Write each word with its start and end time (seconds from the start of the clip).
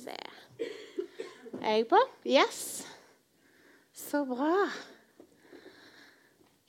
se 0.00 0.14
Er 1.62 1.76
jeg 1.78 1.88
på? 1.88 1.98
Yes. 2.26 2.86
Så 3.96 4.24
bra. 4.28 4.68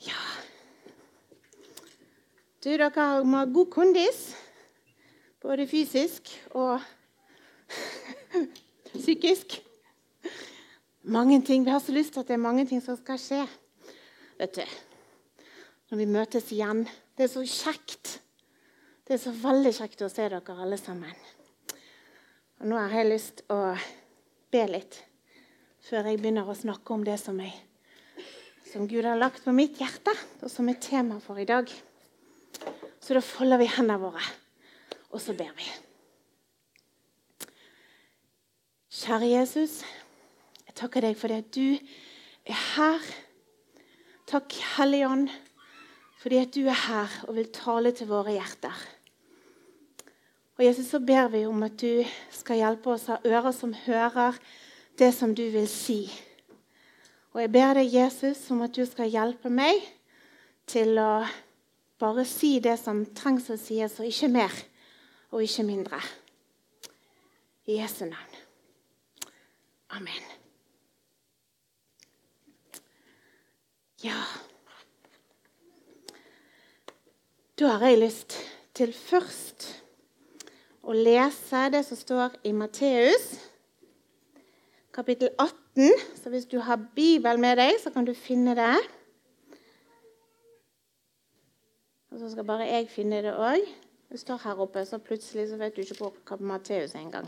Ja 0.07 0.23
Du, 2.63 2.71
dere 2.73 3.23
må 3.23 3.43
ha 3.43 3.45
god 3.45 3.69
kondis. 3.71 4.35
Både 5.41 5.67
fysisk 5.69 6.33
og 6.57 6.81
psykisk. 9.03 9.59
Mange 11.07 11.41
ting. 11.45 11.65
Vi 11.65 11.71
har 11.71 11.79
så 11.79 11.91
lyst 11.95 12.13
til 12.13 12.19
at 12.19 12.27
det 12.27 12.33
er 12.33 12.43
mange 12.43 12.65
ting 12.67 12.81
som 12.83 12.97
skal 12.99 13.19
skje. 13.21 13.45
Vet 14.39 14.55
du, 14.55 14.65
Når 15.89 15.97
vi 15.97 16.05
møtes 16.05 16.51
igjen. 16.51 16.87
Det 17.17 17.23
er 17.23 17.31
så 17.31 17.45
kjekt. 17.45 18.17
Det 19.07 19.15
er 19.15 19.21
så 19.21 19.31
veldig 19.31 19.71
kjekt 19.77 20.01
å 20.03 20.09
se 20.11 20.27
dere 20.27 20.59
alle 20.59 20.77
sammen. 20.77 21.15
Og 22.57 22.69
Nå 22.71 22.77
har 22.79 22.93
jeg 22.97 23.11
lyst 23.11 23.43
å 23.53 23.59
be 24.53 24.63
litt 24.69 25.03
før 25.87 26.09
jeg 26.09 26.19
begynner 26.19 26.47
å 26.49 26.55
snakke 26.57 26.95
om 26.95 27.03
det 27.05 27.15
som, 27.21 27.37
jeg, 27.39 27.53
som 28.67 28.87
Gud 28.89 29.05
har 29.05 29.19
lagt 29.19 29.45
på 29.45 29.53
mitt 29.55 29.77
hjerte, 29.79 30.11
og 30.41 30.49
som 30.51 30.67
er 30.67 30.81
tema 30.83 31.21
for 31.23 31.39
i 31.39 31.45
dag. 31.47 31.69
Så 32.99 33.15
da 33.15 33.21
folder 33.23 33.61
vi 33.61 33.69
hendene 33.71 34.01
våre, 34.01 34.23
og 35.13 35.21
så 35.23 35.35
ber 35.37 35.53
vi. 35.55 35.69
Kjære 38.97 39.31
Jesus, 39.31 39.77
jeg 40.65 40.75
takker 40.81 41.05
deg 41.05 41.15
for 41.15 41.31
det 41.31 41.39
at 41.45 41.55
du 41.55 41.77
er 41.77 42.59
her. 42.73 43.07
Takk, 44.27 44.57
Hellige 44.75 45.07
Ånd, 45.07 45.31
fordi 46.19 46.41
at 46.41 46.55
du 46.57 46.65
er 46.65 46.85
her 46.87 47.19
og 47.29 47.37
vil 47.37 47.53
tale 47.55 47.93
til 47.95 48.09
våre 48.09 48.33
hjerter. 48.35 48.75
Og 50.57 50.65
Jesus, 50.65 50.87
så 50.89 50.99
ber 50.99 51.27
vi 51.29 51.43
om 51.45 51.63
at 51.63 51.75
du 51.77 52.01
skal 52.33 52.57
hjelpe 52.63 52.89
oss 52.95 53.05
ha 53.11 53.19
ører 53.25 53.53
som 53.53 53.75
hører 53.85 54.39
det 54.97 55.11
som 55.13 55.35
du 55.37 55.43
vil 55.53 55.67
si. 55.69 55.99
Og 57.35 57.43
jeg 57.43 57.51
ber 57.53 57.77
deg, 57.77 57.93
Jesus, 57.93 58.41
om 58.49 58.63
at 58.65 58.73
du 58.73 58.81
skal 58.89 59.11
hjelpe 59.13 59.51
meg 59.53 59.83
til 60.65 60.97
å 60.97 61.21
bare 62.01 62.25
si 62.25 62.57
det 62.63 62.73
som 62.81 63.03
trengs 63.17 63.51
å 63.53 63.57
sies, 63.61 63.99
og 64.01 64.09
ikke 64.09 64.31
mer 64.33 64.57
og 65.29 65.45
ikke 65.45 65.65
mindre. 65.67 66.01
I 67.69 67.77
Jesu 67.77 68.05
navn. 68.07 68.41
Amen. 69.93 70.23
Ja 74.03 74.17
Da 77.57 77.79
har 77.79 77.89
jeg 77.89 78.01
lyst 78.03 78.35
til 78.77 78.91
først 78.93 79.86
å 80.87 80.95
lese 80.95 81.65
det 81.73 81.81
som 81.83 81.99
står 81.99 82.37
i 82.47 82.53
Matteus, 82.55 83.33
kapittel 84.95 85.33
18. 85.35 85.91
Så 86.15 86.31
hvis 86.31 86.47
du 86.47 86.61
har 86.63 86.79
Bibel 86.95 87.39
med 87.39 87.59
deg, 87.59 87.75
så 87.83 87.91
kan 87.91 88.07
du 88.07 88.13
finne 88.15 88.55
det. 88.55 88.75
Og 92.11 92.21
så 92.21 92.29
skal 92.31 92.47
bare 92.47 92.69
jeg 92.69 92.87
finne 92.89 93.19
det 93.25 93.33
òg. 93.35 93.65
Det 94.07 94.19
står 94.21 94.39
her 94.45 94.61
oppe, 94.63 94.85
så 94.87 94.97
plutselig 95.03 95.49
så 95.49 95.57
vet 95.59 95.75
du 95.75 95.83
ikke 95.83 95.97
hvor 95.99 96.39
Matteus 96.39 96.95
er 96.95 97.03
engang. 97.03 97.27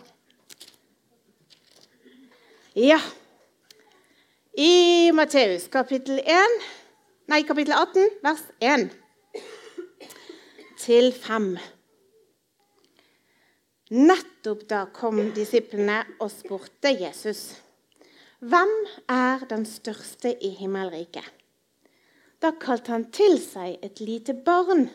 Ja. 2.76 3.02
I 4.56 5.12
Matteus 5.14 5.68
kapittel 5.68 6.22
1, 6.24 6.56
nei, 7.28 7.42
kapittel 7.44 7.76
18, 7.76 8.08
vers 8.24 8.46
1 8.64 8.88
til 10.80 11.12
5. 11.14 11.52
Nettopp 13.90 14.68
da 14.70 14.84
kom 14.94 15.18
disiplene 15.34 16.04
og 16.22 16.30
spurte 16.30 16.92
Jesus. 16.94 17.56
Hvem 18.40 18.70
er 19.10 19.42
den 19.50 19.66
største 19.66 20.30
i 20.46 20.52
himmelriket? 20.60 21.26
Da 22.38 22.54
kalte 22.62 22.94
han 22.94 23.08
til 23.10 23.40
seg 23.42 23.82
et 23.82 23.98
lite 24.00 24.36
barn, 24.46 24.86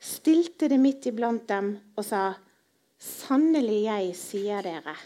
stilte 0.00 0.70
det 0.72 0.80
midt 0.80 1.10
iblant 1.12 1.44
dem 1.52 1.74
og 1.96 2.08
sa:" 2.08 2.24
Sannelig, 3.04 3.84
jeg 3.84 4.16
sier 4.16 4.62
dere, 4.64 4.96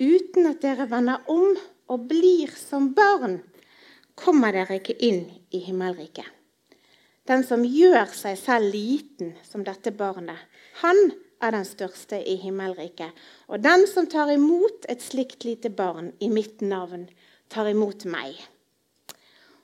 uten 0.00 0.46
at 0.46 0.62
dere 0.62 0.88
vender 0.88 1.20
om 1.28 1.56
og 1.92 2.06
blir 2.08 2.48
som 2.56 2.94
barn, 2.94 3.42
kommer 4.16 4.56
dere 4.56 4.80
ikke 4.80 4.96
inn 4.96 5.26
i 5.52 5.60
himmelriket. 5.66 6.24
Den 7.28 7.44
som 7.44 7.66
gjør 7.66 8.08
seg 8.16 8.38
selv 8.40 8.72
liten 8.72 9.34
som 9.44 9.64
dette 9.66 9.92
barnet, 9.92 10.38
han 10.80 11.12
er 11.40 11.54
den 11.54 11.64
største 11.64 12.20
i 12.20 12.36
himmelriket. 12.40 13.16
Og 13.48 13.62
den 13.64 13.86
som 13.88 14.08
tar 14.10 14.32
imot 14.32 14.86
et 14.92 15.02
slikt 15.02 15.44
lite 15.48 15.72
barn 15.72 16.12
i 16.20 16.28
mitt 16.32 16.60
navn, 16.60 17.08
tar 17.48 17.70
imot 17.70 18.06
meg. 18.10 18.36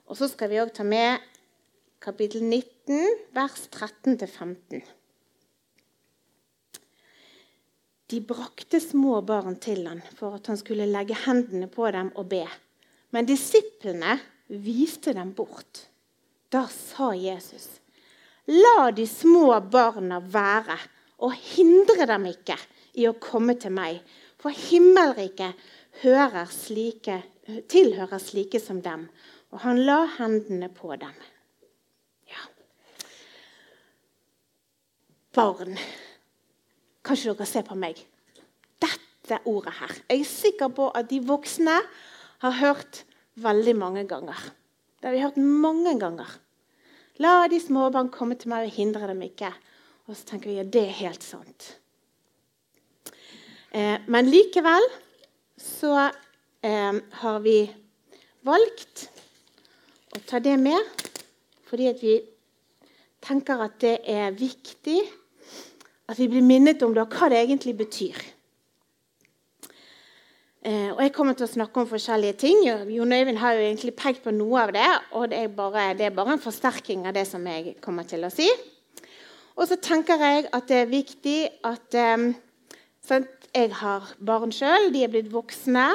Og 0.07 0.17
så 0.19 0.29
skal 0.31 0.51
vi 0.51 0.61
òg 0.61 0.73
ta 0.75 0.85
med 0.87 1.23
kapittel 2.03 2.43
19, 2.43 3.01
vers 3.35 3.67
13-15. 3.73 4.85
De 8.07 8.21
brakte 8.23 8.79
små 8.79 9.19
barn 9.27 9.57
til 9.59 9.83
han 9.89 9.99
for 10.15 10.37
at 10.37 10.47
han 10.47 10.59
skulle 10.59 10.87
legge 10.87 11.17
hendene 11.25 11.67
på 11.67 11.89
dem 11.91 12.13
og 12.15 12.29
be. 12.31 12.45
Men 13.11 13.27
disiplene 13.27 14.15
viste 14.47 15.11
dem 15.15 15.33
bort. 15.35 15.87
Da 16.47 16.63
sa 16.71 17.11
Jesus, 17.11 17.67
la 18.47 18.91
de 18.95 19.03
små 19.07 19.51
barna 19.67 20.21
være, 20.23 20.77
og 21.23 21.33
hindre 21.33 22.05
dem 22.09 22.27
ikke 22.29 22.57
i 22.97 23.07
å 23.09 23.15
komme 23.21 23.57
til 23.59 23.73
meg. 23.73 24.01
For 24.37 24.53
himmelriket 24.53 25.57
slike, 26.53 27.21
tilhører 27.69 28.21
slike 28.21 28.61
som 28.61 28.81
dem. 28.81 29.07
Og 29.51 29.63
han 29.63 29.81
la 29.87 30.03
hendene 30.17 30.69
på 30.69 30.93
dem. 30.95 31.15
Ja. 32.29 32.43
Barn. 35.33 35.77
Kan 37.01 37.15
ikke 37.15 37.33
dere 37.33 37.47
se 37.47 37.63
på 37.63 37.77
meg? 37.79 38.01
Dette 38.83 39.39
ordet 39.45 39.73
her. 39.79 39.93
Jeg 40.09 40.21
er 40.21 40.29
sikker 40.29 40.69
på 40.69 40.89
at 40.91 41.09
de 41.09 41.21
voksne 41.23 41.79
har 42.43 42.59
hørt 42.59 43.05
veldig 43.41 43.75
mange 43.77 44.03
ganger. 44.09 44.37
Det 44.99 45.07
har 45.07 45.15
vi 45.15 45.23
hørt 45.23 45.37
mange 45.37 45.95
ganger. 45.99 46.27
La 47.17 47.47
de 47.49 47.57
små 47.61 47.87
barn 47.93 48.11
komme 48.13 48.35
til 48.37 48.51
meg 48.51 48.67
og 48.67 48.75
hindre 48.75 49.07
dem 49.09 49.23
ikke. 49.25 49.49
Og 50.07 50.15
så 50.15 50.23
tenker 50.29 50.49
vi 50.49 50.55
at 50.55 50.65
ja, 50.65 50.71
det 50.71 50.83
er 50.85 50.99
helt 51.01 51.25
sant. 51.25 51.67
Eh, 53.75 53.99
men 54.07 54.31
likevel 54.31 54.85
så 55.59 55.91
eh, 56.63 56.99
har 57.21 57.39
vi 57.43 57.59
valgt 58.47 59.09
å 60.15 60.21
ta 60.23 60.39
det 60.39 60.55
med 60.61 61.05
fordi 61.67 61.91
vi 61.99 62.13
tenker 63.23 63.59
at 63.65 63.75
det 63.83 63.97
er 64.07 64.31
viktig 64.31 65.01
at 66.07 66.15
vi 66.15 66.29
blir 66.31 66.45
minnet 66.45 66.83
om 66.85 66.93
det, 66.95 67.03
hva 67.11 67.27
det 67.27 67.41
egentlig 67.41 67.73
betyr. 67.75 68.21
Eh, 70.63 70.93
og 70.93 71.01
Jeg 71.03 71.13
kommer 71.15 71.35
til 71.35 71.49
å 71.49 71.51
snakke 71.51 71.83
om 71.83 71.89
forskjellige 71.91 72.37
ting. 72.39 72.63
Jon 72.91 73.11
Øyvind 73.11 73.41
har 73.43 73.57
jo 73.57 73.65
egentlig 73.65 73.93
pekt 73.99 74.23
på 74.23 74.31
noe 74.31 74.63
av 74.63 74.71
det. 74.71 74.87
og 75.11 75.29
det 75.29 75.43
er, 75.43 75.51
bare, 75.51 75.93
det 75.99 76.07
er 76.07 76.15
bare 76.15 76.37
en 76.37 76.43
forsterking 76.43 77.05
av 77.07 77.19
det 77.19 77.27
som 77.27 77.43
jeg 77.47 77.75
kommer 77.83 78.07
til 78.07 78.23
å 78.23 78.31
si. 78.31 78.47
Og 79.57 79.65
så 79.65 79.77
tenker 79.81 80.21
jeg 80.21 80.45
at 80.53 80.67
det 80.69 80.83
er 80.83 80.91
viktig 80.91 81.39
at 81.65 81.97
eh, 81.97 82.27
Jeg 83.55 83.73
har 83.73 84.13
barn 84.21 84.51
sjøl. 84.53 84.91
De 84.93 85.01
er 85.03 85.09
blitt 85.09 85.31
voksne. 85.33 85.87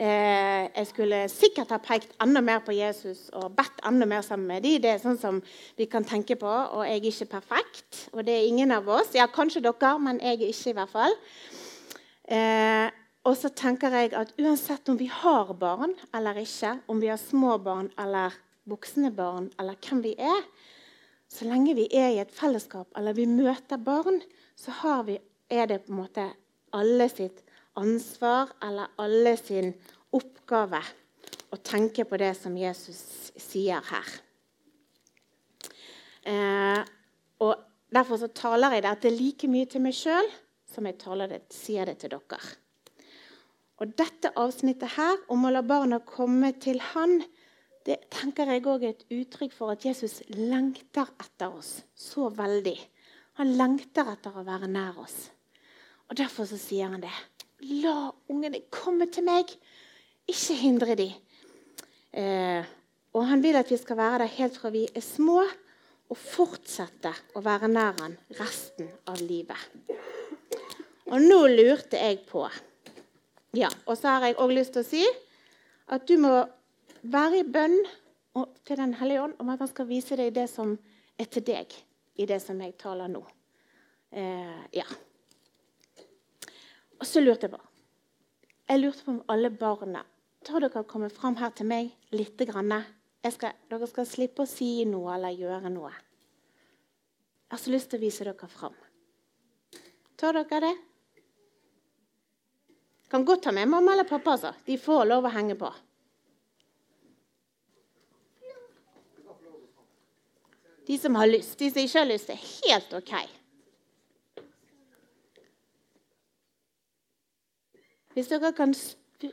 Eh, 0.00 0.64
jeg 0.72 0.86
skulle 0.88 1.18
sikkert 1.28 1.74
ha 1.74 1.78
pekt 1.78 2.14
enda 2.22 2.40
mer 2.40 2.62
på 2.64 2.72
Jesus 2.72 3.28
og 3.36 3.52
bedt 3.58 3.82
enda 3.86 4.08
mer 4.08 4.24
sammen 4.24 4.48
med 4.48 4.64
dem. 4.64 4.80
Det 4.80 4.90
er 4.90 5.02
sånn 5.02 5.20
som 5.20 5.42
vi 5.76 5.84
kan 5.90 6.06
tenke 6.06 6.38
på. 6.40 6.48
Og 6.48 6.86
jeg 6.88 7.02
er 7.02 7.08
ikke 7.10 7.32
perfekt. 7.36 8.06
Og 8.14 8.24
det 8.24 8.38
er 8.38 8.48
ingen 8.48 8.72
av 8.72 8.88
oss. 8.88 9.12
Ja, 9.14 9.28
kanskje 9.28 9.62
dere, 9.66 9.98
men 10.00 10.22
jeg 10.24 10.40
er 10.40 10.48
ikke, 10.48 10.72
i 10.72 10.78
hvert 10.78 10.94
fall. 10.94 11.18
Eh, 12.24 12.88
og 13.24 13.36
så 13.36 13.52
tenker 13.52 13.92
jeg 13.92 14.14
at 14.16 14.32
uansett 14.40 14.88
om 14.88 14.96
vi 15.00 15.10
har 15.12 15.52
barn 15.60 15.92
eller 16.16 16.40
ikke, 16.40 16.78
om 16.88 17.00
vi 17.00 17.12
har 17.12 17.20
små 17.20 17.58
barn 17.60 17.90
eller 18.00 18.32
voksne 18.68 19.10
barn, 19.12 19.50
eller 19.60 19.76
hvem 19.80 20.02
vi 20.04 20.14
er, 20.16 20.40
så 21.34 21.48
lenge 21.48 21.74
vi 21.74 21.88
er 21.90 22.12
i 22.14 22.20
et 22.22 22.34
fellesskap 22.34 22.94
eller 22.98 23.16
vi 23.16 23.26
møter 23.26 23.80
barn, 23.82 24.20
så 24.56 25.02
vi, 25.06 25.18
er 25.50 25.66
det 25.70 25.82
på 25.84 25.92
en 25.92 26.02
måte 26.04 26.28
alle 26.74 27.08
sitt 27.10 27.42
ansvar 27.78 28.54
eller 28.62 28.94
alle 29.02 29.34
sin 29.38 29.72
oppgave 30.14 30.80
å 31.50 31.58
tenke 31.58 32.06
på 32.06 32.18
det 32.22 32.32
som 32.38 32.54
Jesus 32.58 33.32
sier 33.34 33.82
her. 33.90 34.16
Eh, 36.24 36.82
og 37.44 37.70
Derfor 37.94 38.18
så 38.18 38.26
taler 38.34 38.74
jeg 38.74 38.82
dette 38.82 39.10
like 39.12 39.46
mye 39.46 39.66
til 39.70 39.82
meg 39.84 39.94
sjøl 39.94 40.26
som 40.66 40.86
jeg 40.88 40.96
det, 41.30 41.44
sier 41.54 41.86
det 41.86 42.00
til 42.00 42.10
dere. 42.10 42.40
Og 43.78 43.92
Dette 43.94 44.32
avsnittet 44.34 44.96
her 44.96 45.20
om 45.30 45.46
å 45.46 45.52
la 45.54 45.62
barna 45.62 46.00
komme 46.02 46.50
til 46.58 46.80
Han, 46.94 47.20
det 47.84 47.98
tenker 48.12 48.48
jeg 48.48 48.64
også 48.64 48.86
er 48.88 48.94
et 48.94 49.06
uttrykk 49.12 49.52
for 49.52 49.74
at 49.74 49.84
Jesus 49.84 50.22
lengter 50.32 51.10
etter 51.20 51.52
oss 51.52 51.82
så 51.92 52.30
veldig. 52.32 52.78
Han 53.40 53.52
lengter 53.58 54.08
etter 54.14 54.36
å 54.38 54.44
være 54.46 54.70
nær 54.70 55.00
oss. 55.02 55.28
Og 56.08 56.16
Derfor 56.16 56.48
så 56.48 56.56
sier 56.60 56.88
han 56.88 57.02
det. 57.04 57.12
La 57.82 58.08
ungene 58.32 58.62
komme 58.72 59.08
til 59.12 59.26
meg. 59.26 59.52
Ikke 60.24 60.56
hindre 60.56 60.96
dem. 60.96 61.12
Eh, 62.14 62.64
og 63.14 63.26
han 63.28 63.42
vil 63.44 63.58
at 63.58 63.70
vi 63.70 63.78
skal 63.78 63.98
være 63.98 64.24
der 64.24 64.36
helt 64.38 64.56
fra 64.58 64.72
vi 64.72 64.86
er 64.88 65.04
små, 65.04 65.42
og 66.12 66.20
fortsette 66.20 67.10
å 67.34 67.40
være 67.44 67.70
nær 67.72 67.96
han 68.02 68.16
resten 68.38 68.90
av 69.08 69.20
livet. 69.24 69.60
Og 71.10 71.20
nå 71.20 71.40
lurte 71.52 72.00
jeg 72.00 72.24
på 72.28 72.44
Ja, 73.54 73.68
og 73.86 73.96
så 73.96 74.16
har 74.16 74.28
jeg 74.28 74.38
òg 74.42 74.52
lyst 74.56 74.74
til 74.74 74.82
å 74.82 74.88
si 74.88 75.02
at 75.94 76.06
du 76.08 76.16
må 76.18 76.32
være 77.04 77.40
i 77.40 77.46
bønn 77.48 77.78
til 78.66 78.76
Den 78.80 78.94
hellige 78.98 79.22
ånd 79.22 79.34
om 79.38 79.50
at 79.52 79.60
han 79.62 79.70
skal 79.70 79.86
vise 79.86 80.16
deg 80.18 80.32
det 80.34 80.48
som 80.50 80.72
er 81.20 81.28
til 81.30 81.44
deg 81.46 81.74
i 82.18 82.26
det 82.26 82.40
som 82.42 82.58
jeg 82.62 82.74
taler 82.80 83.10
nå. 83.10 83.20
Eh, 84.10 84.64
ja. 84.74 84.86
Og 86.98 87.06
så 87.06 87.22
lurte 87.22 87.46
jeg 87.46 87.54
på 87.54 87.62
Jeg 88.70 88.80
lurte 88.80 89.04
på 89.04 89.10
om 89.10 89.22
alle 89.28 89.50
barna 89.50 90.04
Tar 90.44 90.60
dere 90.60 90.84
komme 90.84 91.08
fram 91.10 91.38
her 91.40 91.54
til 91.56 91.66
meg 91.66 91.92
litt? 92.12 92.42
Skal, 93.32 93.54
dere 93.70 93.86
skal 93.88 94.06
slippe 94.06 94.44
å 94.44 94.48
si 94.48 94.84
noe 94.84 95.14
eller 95.14 95.32
gjøre 95.32 95.70
noe. 95.72 95.92
Jeg 97.48 97.54
har 97.54 97.62
så 97.62 97.72
lyst 97.72 97.88
til 97.90 98.02
å 98.02 98.04
vise 98.04 98.26
dere 98.26 98.48
fram. 98.52 98.74
Tar 100.20 100.36
dere 100.36 100.60
det? 100.66 100.74
Kan 103.08 103.24
godt 103.24 103.46
ta 103.46 103.54
med 103.56 103.72
mamma 103.72 103.94
eller 103.94 104.04
pappa. 104.04 104.36
altså. 104.36 104.52
De 104.66 104.76
får 104.76 105.04
lov 105.08 105.24
å 105.24 105.32
henge 105.32 105.56
på. 105.56 105.72
De 110.86 110.98
som 111.00 111.16
har 111.16 111.30
lyst. 111.30 111.56
De 111.58 111.70
som 111.70 111.80
ikke 111.80 112.02
har 112.02 112.10
lyst, 112.10 112.30
er 112.30 112.40
helt 112.40 112.92
OK. 112.98 113.14
Hvis 118.14 118.30
dere 118.30 118.52
kan 118.54 118.74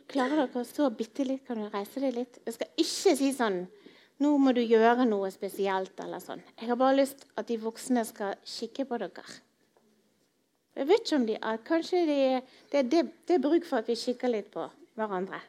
klarer 0.09 0.43
dere 0.45 0.61
å 0.61 0.67
stå 0.67 0.89
bitte 0.95 1.25
litt, 1.27 1.43
kan 1.45 1.59
du 1.59 1.67
reise 1.69 2.01
deg 2.01 2.15
litt. 2.15 2.39
Jeg 2.45 2.57
skal 2.57 2.83
ikke 2.85 3.15
si 3.19 3.31
sånn 3.35 3.63
Nå 4.21 4.35
må 4.37 4.51
du 4.53 4.59
gjøre 4.61 5.07
noe 5.09 5.31
spesielt. 5.33 5.95
eller 5.99 6.21
sånn. 6.21 6.43
Jeg 6.59 6.69
har 6.69 6.77
bare 6.77 6.99
lyst 6.99 7.25
at 7.35 7.47
de 7.47 7.55
voksne 7.57 8.03
skal 8.05 8.35
kikke 8.45 8.85
på 8.85 8.99
dere. 9.01 9.23
Jeg 10.77 10.87
vet 10.87 11.01
ikke 11.01 11.15
om 11.17 11.25
de 11.25 11.37
er, 11.41 11.57
Kanskje 11.65 12.05
de, 12.05 12.17
det, 12.71 12.83
det, 12.91 13.01
det 13.25 13.35
er 13.35 13.41
bruk 13.41 13.65
for 13.65 13.81
at 13.81 13.89
vi 13.89 13.97
kikker 13.97 14.29
litt 14.29 14.51
på 14.53 14.67
hverandre. 14.93 15.41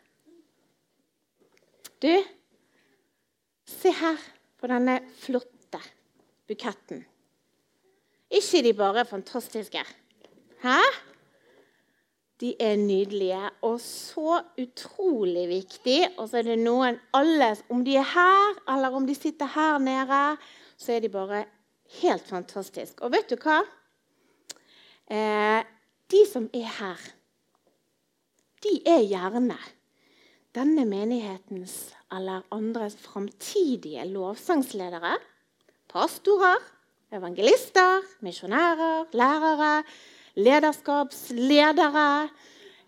Du, 2.01 2.11
se 3.69 3.93
her 3.93 4.25
på 4.57 4.73
denne 4.73 5.03
flotte 5.21 5.52
buketten. 6.49 7.05
ikke 8.31 8.63
de 8.63 8.73
bare 8.75 9.05
fantastiske? 9.05 9.85
Hæ? 10.63 10.79
De 12.41 12.55
er 12.61 12.77
nydelige 12.77 13.51
og 13.63 13.81
så 13.81 14.43
utrolig 14.59 15.49
viktige. 15.49 16.09
Og 16.19 16.29
så 16.29 16.39
er 16.39 16.43
det 16.43 16.59
noen 16.59 16.99
alle, 17.15 17.57
Om 17.71 17.85
de 17.85 17.97
er 17.97 18.09
her, 18.15 18.63
eller 18.75 18.91
om 18.91 19.07
de 19.07 19.15
sitter 19.15 19.47
her 19.47 19.79
nede, 19.79 20.37
så 20.77 20.93
er 20.93 21.01
de 21.01 21.09
bare 21.09 21.45
helt 22.03 22.27
fantastiske. 22.27 23.03
Og 23.03 23.13
vet 23.13 23.31
du 23.31 23.37
hva? 23.37 23.61
Eh, 25.11 25.63
de 26.11 26.25
som 26.33 26.49
er 26.55 26.67
her, 26.79 26.99
de 28.63 28.81
er 28.87 29.03
gjerne 29.07 29.59
denne 30.55 30.85
menighetens 30.85 31.95
eller 32.13 32.45
andres 32.51 32.97
framtidige 33.01 34.05
lovsangsledere. 34.09 35.17
Pastorer, 35.93 36.57
evangelister, 37.13 38.01
misjonærer, 38.25 39.05
lærere, 39.13 39.83
lederskapsledere. 40.35 42.29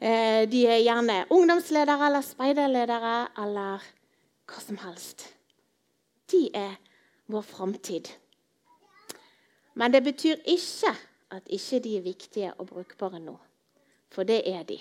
Eh, 0.00 0.50
de 0.52 0.66
er 0.66 0.80
gjerne 0.80 1.18
ungdomsledere 1.30 2.06
eller 2.06 2.24
speiderledere 2.24 3.18
eller 3.42 3.84
hva 4.48 4.62
som 4.64 4.80
helst. 4.86 5.26
De 6.32 6.48
er 6.56 6.78
vår 7.28 7.44
framtid. 7.44 8.08
Men 9.74 9.92
det 9.92 10.00
betyr 10.04 10.40
ikke 10.48 10.94
at 11.30 11.42
ikke 11.52 11.82
de 11.84 11.96
er 11.98 12.06
viktige 12.08 12.54
og 12.54 12.66
brukbare 12.72 13.20
nå. 13.20 13.36
For 14.08 14.24
det 14.24 14.40
er 14.48 14.62
de. 14.64 14.78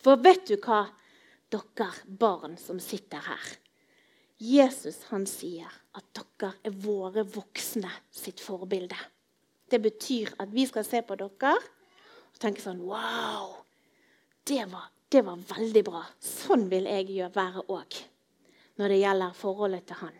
For 0.00 0.16
vet 0.16 0.48
du 0.48 0.56
hva, 0.56 0.86
dere 1.52 1.92
barn 2.08 2.56
som 2.56 2.80
sitter 2.80 3.20
her? 3.28 3.48
Jesus 4.38 5.02
han 5.10 5.26
sier 5.26 5.68
at 5.98 6.20
dere 6.38 6.52
er 6.64 6.76
våre 6.84 7.24
voksne 7.26 7.90
sitt 8.14 8.40
forbilde. 8.42 8.96
Det 9.68 9.80
betyr 9.84 10.32
at 10.40 10.52
vi 10.54 10.64
skal 10.68 10.86
se 10.86 11.02
på 11.04 11.16
dere 11.18 11.56
og 11.58 12.38
tenke 12.40 12.62
sånn 12.62 12.84
Wow! 12.86 13.56
Det 14.48 14.62
var, 14.70 14.86
det 15.12 15.20
var 15.26 15.42
veldig 15.50 15.82
bra. 15.84 16.06
Sånn 16.24 16.68
vil 16.70 16.88
jeg 16.88 17.10
gjøre 17.18 17.34
være 17.34 17.66
òg 17.68 17.98
når 18.78 18.94
det 18.94 18.98
gjelder 19.00 19.34
forholdet 19.34 19.86
til 19.90 19.98
han. 20.04 20.18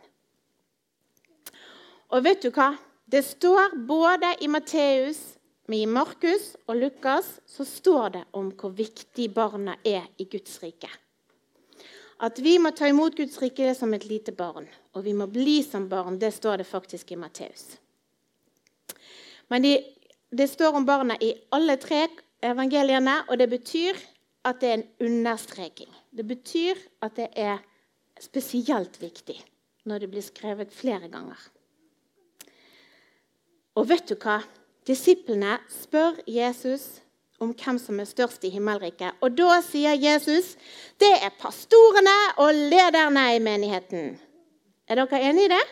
Og 2.10 2.24
vet 2.24 2.42
du 2.42 2.50
hva? 2.50 2.72
Det 3.08 3.22
står 3.24 3.76
både 3.88 4.34
i 4.44 4.48
Matteus, 4.50 5.20
men 5.68 5.78
i 5.78 5.88
Markus 5.88 6.50
og 6.66 6.80
Lukas 6.80 7.28
så 7.48 7.64
står 7.64 8.10
det 8.16 8.24
om 8.36 8.50
hvor 8.56 8.74
viktig 8.76 9.30
barna 9.36 9.78
er 9.86 10.08
i 10.18 10.26
Guds 10.28 10.58
rike. 10.64 10.90
At 12.18 12.40
vi 12.42 12.56
må 12.58 12.72
ta 12.74 12.88
imot 12.90 13.14
Guds 13.16 13.38
rike 13.38 13.70
som 13.78 13.92
et 13.94 14.08
lite 14.10 14.32
barn, 14.34 14.66
og 14.94 15.04
vi 15.06 15.14
må 15.14 15.28
bli 15.30 15.60
som 15.62 15.86
barn, 15.90 16.18
det 16.18 16.32
står 16.34 16.62
det 16.62 16.66
faktisk 16.66 17.12
i 17.14 17.18
Matteus. 17.20 17.76
Men 19.48 19.62
de, 19.62 19.76
det 20.34 20.48
står 20.50 20.74
om 20.76 20.86
barna 20.86 21.16
i 21.22 21.30
alle 21.54 21.78
tre 21.80 22.06
evangeliene, 22.44 23.20
og 23.28 23.38
det 23.38 23.48
betyr 23.52 23.98
at 24.48 24.60
det 24.60 24.68
er 24.68 24.80
en 24.80 24.88
understreking. 25.08 25.90
Det 26.10 26.26
betyr 26.26 26.80
at 27.02 27.14
det 27.16 27.28
er 27.38 27.62
spesielt 28.20 28.98
viktig 29.00 29.38
når 29.88 30.02
det 30.02 30.10
blir 30.10 30.24
skrevet 30.24 30.74
flere 30.74 31.08
ganger. 31.08 31.38
Og 33.78 33.86
vet 33.88 34.10
du 34.10 34.16
hva? 34.18 34.40
Disiplene 34.88 35.58
spør 35.70 36.18
Jesus 36.26 36.98
om 37.38 37.52
hvem 37.54 37.78
som 37.78 38.00
er 38.00 38.08
størst 38.08 38.44
i 38.44 38.52
himmelriket. 38.54 39.18
Og 39.22 39.34
da 39.38 39.60
sier 39.64 39.94
Jesus 39.98 40.56
det 41.00 41.12
er 41.22 41.34
pastorene 41.38 42.16
og 42.42 42.54
lederne 42.54 43.28
i 43.36 43.42
menigheten. 43.42 44.16
Er 44.88 45.02
dere 45.02 45.22
enig 45.30 45.46
i 45.46 45.52
det? 45.52 45.64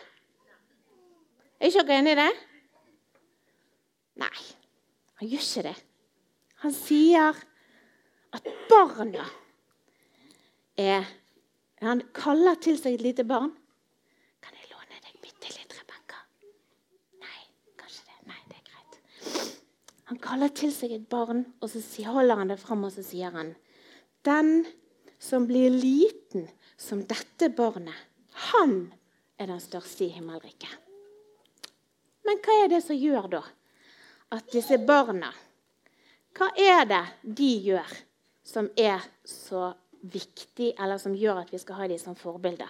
Er 1.59 1.71
ikke 1.71 1.87
dere 1.87 1.99
enig 2.03 2.13
i 2.13 2.19
det? 2.21 2.31
Nei, 4.17 4.37
han 5.19 5.29
gjør 5.29 5.45
ikke 5.45 5.65
det. 5.67 5.75
Han 6.63 6.73
sier 6.73 7.37
at 8.33 8.49
barna 8.69 9.25
er 10.77 11.05
Han 11.77 12.01
kaller 12.09 12.55
til 12.57 12.73
seg 12.81 12.95
et 12.97 13.03
lite 13.05 13.23
barn. 13.29 13.51
Kan 14.41 14.55
jeg 14.57 14.71
låne 14.71 14.97
deg 14.97 15.19
bitte 15.21 15.51
litt, 15.53 15.75
Rebekka? 15.77 16.23
Nei, 17.21 17.41
kanskje 17.77 18.01
det. 18.07 18.15
Nei, 18.25 18.39
det 18.49 18.57
er 18.57 18.63
greit. 18.65 18.97
Han 20.07 20.19
kaller 20.23 20.51
til 20.55 20.71
seg 20.71 20.93
et 20.95 21.07
barn, 21.11 21.43
og 21.59 21.67
så 21.67 21.81
holder 22.07 22.39
han 22.39 22.51
det 22.53 22.61
fram 22.61 22.85
og 22.87 22.93
så 22.95 23.03
sier 23.03 23.33
han 23.35 23.55
Den 24.23 24.65
som 25.19 25.47
blir 25.49 25.73
liten 25.73 26.47
som 26.77 27.01
dette 27.09 27.49
barnet, 27.49 27.95
han 28.53 28.93
er 29.37 29.49
den 29.49 29.59
største 29.59 30.05
i 30.05 30.13
himmelriket. 30.13 30.69
Men 32.27 32.39
hva 32.43 32.55
er 32.63 32.71
det 32.71 32.83
som 32.85 32.95
gjør 32.95 33.27
da 33.37 33.43
at 34.35 34.49
disse 34.51 34.77
barna 34.83 35.31
Hva 36.37 36.51
er 36.59 36.83
det 36.85 37.03
de 37.23 37.51
gjør 37.65 37.93
som 38.45 38.67
er 38.77 39.01
så 39.25 39.71
viktig, 40.05 40.75
eller 40.77 40.99
som 41.01 41.15
gjør 41.17 41.41
at 41.41 41.51
vi 41.51 41.59
skal 41.59 41.81
ha 41.81 41.87
dem 41.89 41.99
som 41.99 42.15
forbilder? 42.15 42.69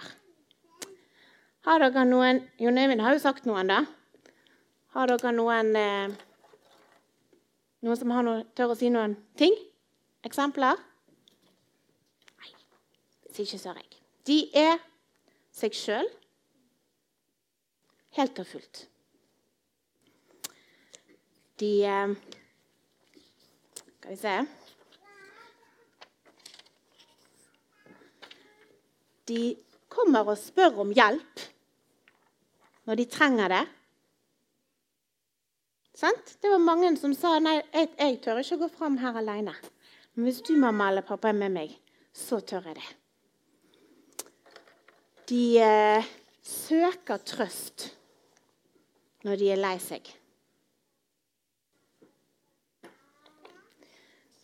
Har 1.68 1.82
dere 1.82 2.06
noen 2.08 2.40
Jon 2.58 2.78
Øyvind 2.80 3.02
har 3.04 3.14
jo 3.14 3.20
sagt 3.22 3.44
noen, 3.46 3.68
da. 3.68 3.82
Har 4.96 5.10
dere 5.10 5.34
noen 5.36 5.76
eh, 5.76 6.16
Noen 7.86 7.98
som 7.98 8.10
har 8.10 8.24
noe, 8.26 8.42
tør 8.58 8.72
å 8.74 8.78
si 8.78 8.90
noen 8.90 9.14
ting? 9.38 9.54
Eksempler? 10.26 10.80
Nei. 12.40 12.54
Hvis 13.28 13.44
ikke, 13.44 13.60
så 13.62 13.74
jeg. 13.76 14.00
De 14.26 14.38
er 14.58 14.80
seg 15.54 15.76
sjøl 15.78 16.08
helt 18.18 18.40
og 18.42 18.48
fullt. 18.50 18.82
De 21.58 21.70
eh, 21.86 22.14
Skal 23.98 24.10
vi 24.12 24.18
se 24.20 24.34
De 29.28 29.40
kommer 29.90 30.30
og 30.30 30.38
spør 30.40 30.84
om 30.84 30.92
hjelp 30.94 31.42
når 32.88 32.96
de 32.96 33.04
trenger 33.12 33.52
det. 33.52 33.64
Sant? 35.98 36.36
Det 36.40 36.48
var 36.48 36.60
mange 36.62 36.92
som 37.00 37.10
sa 37.16 37.32
nei, 37.42 37.56
jeg, 37.74 37.88
jeg 37.98 38.18
tør 38.22 38.38
ikke 38.38 38.60
gå 38.60 38.66
fram 38.70 38.98
her 39.02 39.16
alene. 39.18 39.54
Men 40.14 40.28
hvis 40.28 40.44
du, 40.46 40.52
mamma 40.54 40.92
eller 40.92 41.02
pappa, 41.06 41.32
er 41.32 41.38
med 41.40 41.50
meg, 41.56 41.72
så 42.14 42.38
tør 42.38 42.68
jeg 42.70 42.76
det. 42.78 42.90
De 45.28 45.40
eh, 45.58 46.06
søker 46.46 47.18
trøst 47.26 47.88
når 49.26 49.40
de 49.40 49.48
er 49.50 49.58
lei 49.58 49.74
seg. 49.82 50.06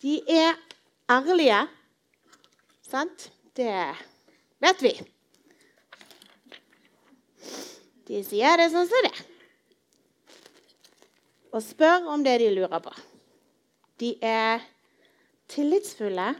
De 0.03 0.17
er 0.27 0.59
ærlige. 1.15 1.61
Sant? 2.83 3.29
Det 3.55 3.71
vet 4.59 4.83
vi. 4.83 4.91
De 8.11 8.21
sier 8.27 8.59
det 8.59 8.67
sånn 8.75 8.91
som 8.91 9.07
det 9.07 9.15
og 11.55 11.63
spør 11.63 12.09
om 12.11 12.23
det 12.23 12.39
de 12.41 12.51
lurer 12.51 12.81
på. 12.83 12.91
De 13.99 14.11
er 14.19 14.63
tillitsfulle. 15.47 16.33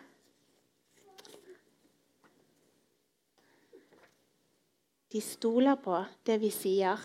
De 5.16 5.22
stoler 5.24 5.80
på 5.80 6.02
det 6.28 6.40
vi 6.44 6.52
sier. 6.52 7.00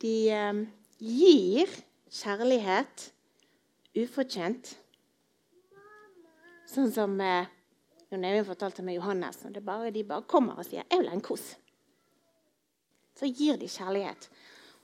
De 0.00 0.16
eh, 0.32 0.62
gir 0.96 1.72
kjærlighet 2.08 3.10
ufortjent. 4.00 4.78
Sånn 6.70 6.88
som 6.94 7.20
eh, 7.20 7.50
Jon 8.08 8.24
Eivind 8.24 8.48
fortalte 8.48 8.86
med 8.86 8.96
Johannes. 8.96 9.44
Bare, 9.60 9.92
de 9.92 10.06
bare 10.08 10.24
kommer 10.24 10.56
og 10.56 10.64
sier 10.64 10.86
'Jeg 10.88 11.02
vil 11.02 11.12
ha 11.12 11.18
en 11.18 11.28
kos'. 11.28 11.50
Så 13.20 13.28
gir 13.28 13.58
de 13.60 13.68
kjærlighet. 13.68 14.30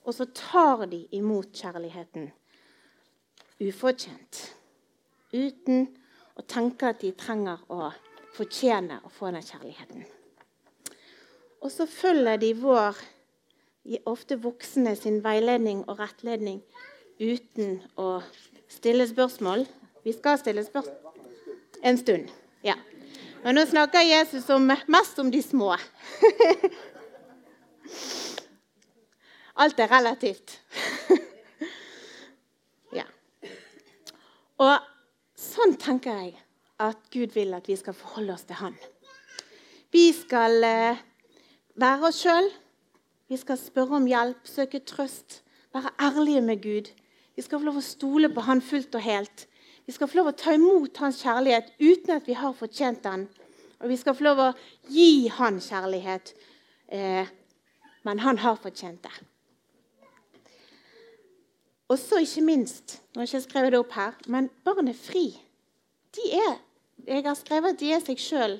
Og 0.05 0.14
så 0.14 0.26
tar 0.35 0.85
de 0.87 1.07
imot 1.16 1.49
kjærligheten 1.57 2.28
ufortjent. 3.64 4.40
Uten 5.33 5.87
å 6.37 6.45
tenke 6.45 6.90
at 6.93 7.00
de 7.00 7.14
trenger 7.16 7.62
å 7.73 7.88
fortjene 8.37 9.00
å 9.00 9.12
få 9.12 9.33
den 9.33 9.45
kjærligheten. 9.45 10.05
Og 11.64 11.73
så 11.73 11.87
følger 11.88 12.37
de 12.43 12.52
vår 12.61 13.00
ofte 14.07 14.37
voksne 14.43 14.93
sin 14.99 15.23
veiledning 15.25 15.81
og 15.88 16.02
rettledning 16.02 16.61
uten 17.19 17.81
å 17.97 18.21
stille 18.69 19.07
spørsmål. 19.09 19.64
Vi 20.05 20.12
skal 20.12 20.37
stille 20.43 20.66
spørsmål 20.66 21.25
en 21.87 21.99
stund. 21.99 22.28
Ja. 22.66 22.76
Men 23.45 23.57
nå 23.57 23.64
snakker 23.66 24.05
Jesus 24.05 24.50
om, 24.52 24.69
mest 24.69 25.19
om 25.23 25.33
de 25.33 25.43
små. 25.43 25.73
Alt 29.57 29.79
er 29.81 29.89
relativt. 29.89 30.59
ja. 32.99 33.07
Og 34.61 34.75
sånn 35.41 35.77
tenker 35.81 36.19
jeg 36.21 36.35
at 36.85 37.01
Gud 37.13 37.33
vil 37.33 37.55
at 37.57 37.69
vi 37.71 37.77
skal 37.81 37.97
forholde 37.97 38.35
oss 38.35 38.45
til 38.45 38.59
Han. 38.61 38.77
Vi 39.95 40.11
skal 40.13 40.65
eh, 40.67 40.99
være 41.81 42.11
oss 42.11 42.21
sjøl. 42.21 42.51
Vi 43.33 43.39
skal 43.41 43.57
spørre 43.59 43.97
om 43.97 44.09
hjelp, 44.11 44.43
søke 44.47 44.83
trøst, 44.85 45.41
være 45.75 45.95
ærlige 46.05 46.43
med 46.45 46.61
Gud. 46.63 46.91
Vi 47.37 47.45
skal 47.45 47.59
få 47.59 47.69
lov 47.71 47.79
å 47.81 47.85
stole 47.85 48.31
på 48.33 48.45
Han 48.45 48.61
fullt 48.61 48.99
og 48.99 49.07
helt. 49.07 49.47
Vi 49.87 49.95
skal 49.95 50.11
få 50.11 50.21
lov 50.21 50.33
å 50.33 50.37
ta 50.37 50.53
imot 50.57 51.01
Hans 51.01 51.23
kjærlighet 51.25 51.73
uten 51.81 52.13
at 52.19 52.29
vi 52.29 52.37
har 52.37 52.53
fortjent 52.59 53.01
den. 53.07 53.25
Og 53.81 53.89
vi 53.89 53.97
skal 54.01 54.17
få 54.19 54.29
lov 54.29 54.43
å 54.43 54.51
gi 54.93 55.31
Han 55.39 55.63
kjærlighet, 55.65 56.35
eh, 56.93 57.33
men 58.05 58.23
Han 58.27 58.45
har 58.45 58.61
fortjent 58.61 59.01
det. 59.03 59.17
Og 61.88 61.99
så 61.99 62.19
ikke 62.23 62.43
minst 62.43 62.97
Nå 63.14 63.21
har 63.21 63.26
jeg 63.26 63.35
ikke 63.35 63.49
skrevet 63.50 63.73
det 63.73 63.81
opp 63.81 63.93
her, 63.97 64.16
men 64.26 64.50
barn 64.66 64.88
er 64.90 64.99
fri. 64.99 65.28
De 66.16 66.25
er, 66.37 66.59
jeg 67.07 67.25
har 67.25 67.37
skrevet 67.38 67.75
at 67.75 67.81
de 67.81 67.93
er 67.93 68.02
seg 68.05 68.21
sjøl, 68.21 68.59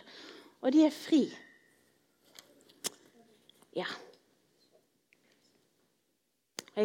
og 0.63 0.73
de 0.73 0.85
er 0.87 0.95
fri. 0.95 1.25
Ja. 3.77 3.89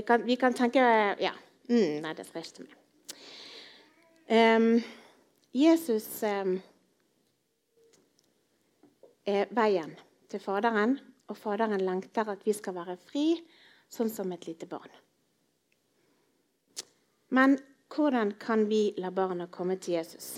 Kan, 0.07 0.25
vi 0.27 0.36
kan 0.36 0.53
tenke 0.55 0.79
Ja. 1.19 1.31
Mm, 1.69 2.01
nei, 2.03 2.13
det 2.17 2.25
skal 2.27 2.41
jeg 2.41 2.48
ikke 2.51 2.63
med. 2.67 2.75
Um, 4.31 4.83
Jesus 5.55 6.24
er 6.24 6.57
veien 9.55 9.95
til 10.31 10.39
Faderen, 10.43 11.00
og 11.27 11.38
Faderen 11.38 11.83
lengter 11.83 12.27
at 12.31 12.43
vi 12.48 12.53
skal 12.55 12.75
være 12.75 12.98
fri, 13.00 13.39
sånn 13.91 14.12
som 14.12 14.31
et 14.36 14.48
lite 14.48 14.67
barn. 14.67 14.91
Men 17.31 17.57
hvordan 17.95 18.33
kan 18.39 18.65
vi 18.67 18.93
la 18.97 19.11
barna 19.11 19.47
komme 19.47 19.77
til 19.79 19.95
Jesus? 19.95 20.33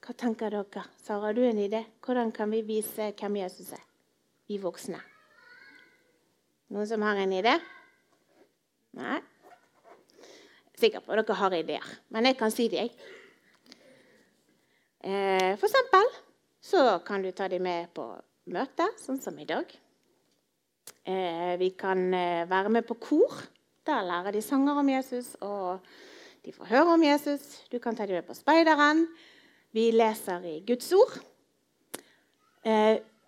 Hva 0.00 0.14
tenker 0.16 0.54
dere? 0.54 0.84
Sara, 1.02 1.32
du 1.36 1.42
en 1.44 1.58
idé? 1.60 1.82
Hvordan 2.00 2.30
kan 2.32 2.48
vi 2.50 2.62
vise 2.64 3.10
hvem 3.18 3.36
Jesus 3.42 3.72
er, 3.76 3.82
vi 4.48 4.56
voksne? 4.62 5.00
Noen 6.72 6.88
som 6.88 7.04
har 7.04 7.20
en 7.20 7.34
idé? 7.36 7.52
Nei? 8.96 9.18
Sikker 10.76 11.04
på 11.04 11.12
at 11.12 11.20
dere 11.20 11.36
har 11.40 11.56
ideer, 11.56 11.90
men 12.12 12.28
jeg 12.30 12.38
kan 12.40 12.54
si 12.54 12.68
det, 12.72 12.86
jeg. 12.86 13.12
Eh, 15.06 15.52
for 15.58 15.68
eksempel 15.68 16.08
så 16.64 16.86
kan 17.04 17.22
du 17.22 17.28
ta 17.32 17.50
dem 17.52 17.66
med 17.66 17.92
på 17.96 18.08
møte, 18.56 18.88
sånn 19.02 19.20
som 19.20 19.36
i 19.38 19.48
dag. 19.48 19.68
Eh, 21.04 21.52
vi 21.60 21.70
kan 21.78 22.08
eh, 22.14 22.48
være 22.48 22.72
med 22.78 22.88
på 22.88 22.96
kor. 23.04 23.36
Der 23.86 24.02
lærer 24.02 24.34
de 24.34 24.42
sanger 24.42 24.74
om 24.74 24.88
Jesus, 24.88 25.36
og 25.40 25.78
de 26.44 26.52
får 26.52 26.64
høre 26.72 26.94
om 26.96 27.02
Jesus. 27.02 27.62
Du 27.70 27.78
kan 27.78 27.94
ta 27.94 28.06
dem 28.06 28.18
med 28.18 28.26
på 28.26 28.34
Speideren. 28.34 29.06
Vi 29.72 29.90
leser 29.94 30.42
i 30.42 30.64
Guds 30.66 30.92
ord. 30.92 31.14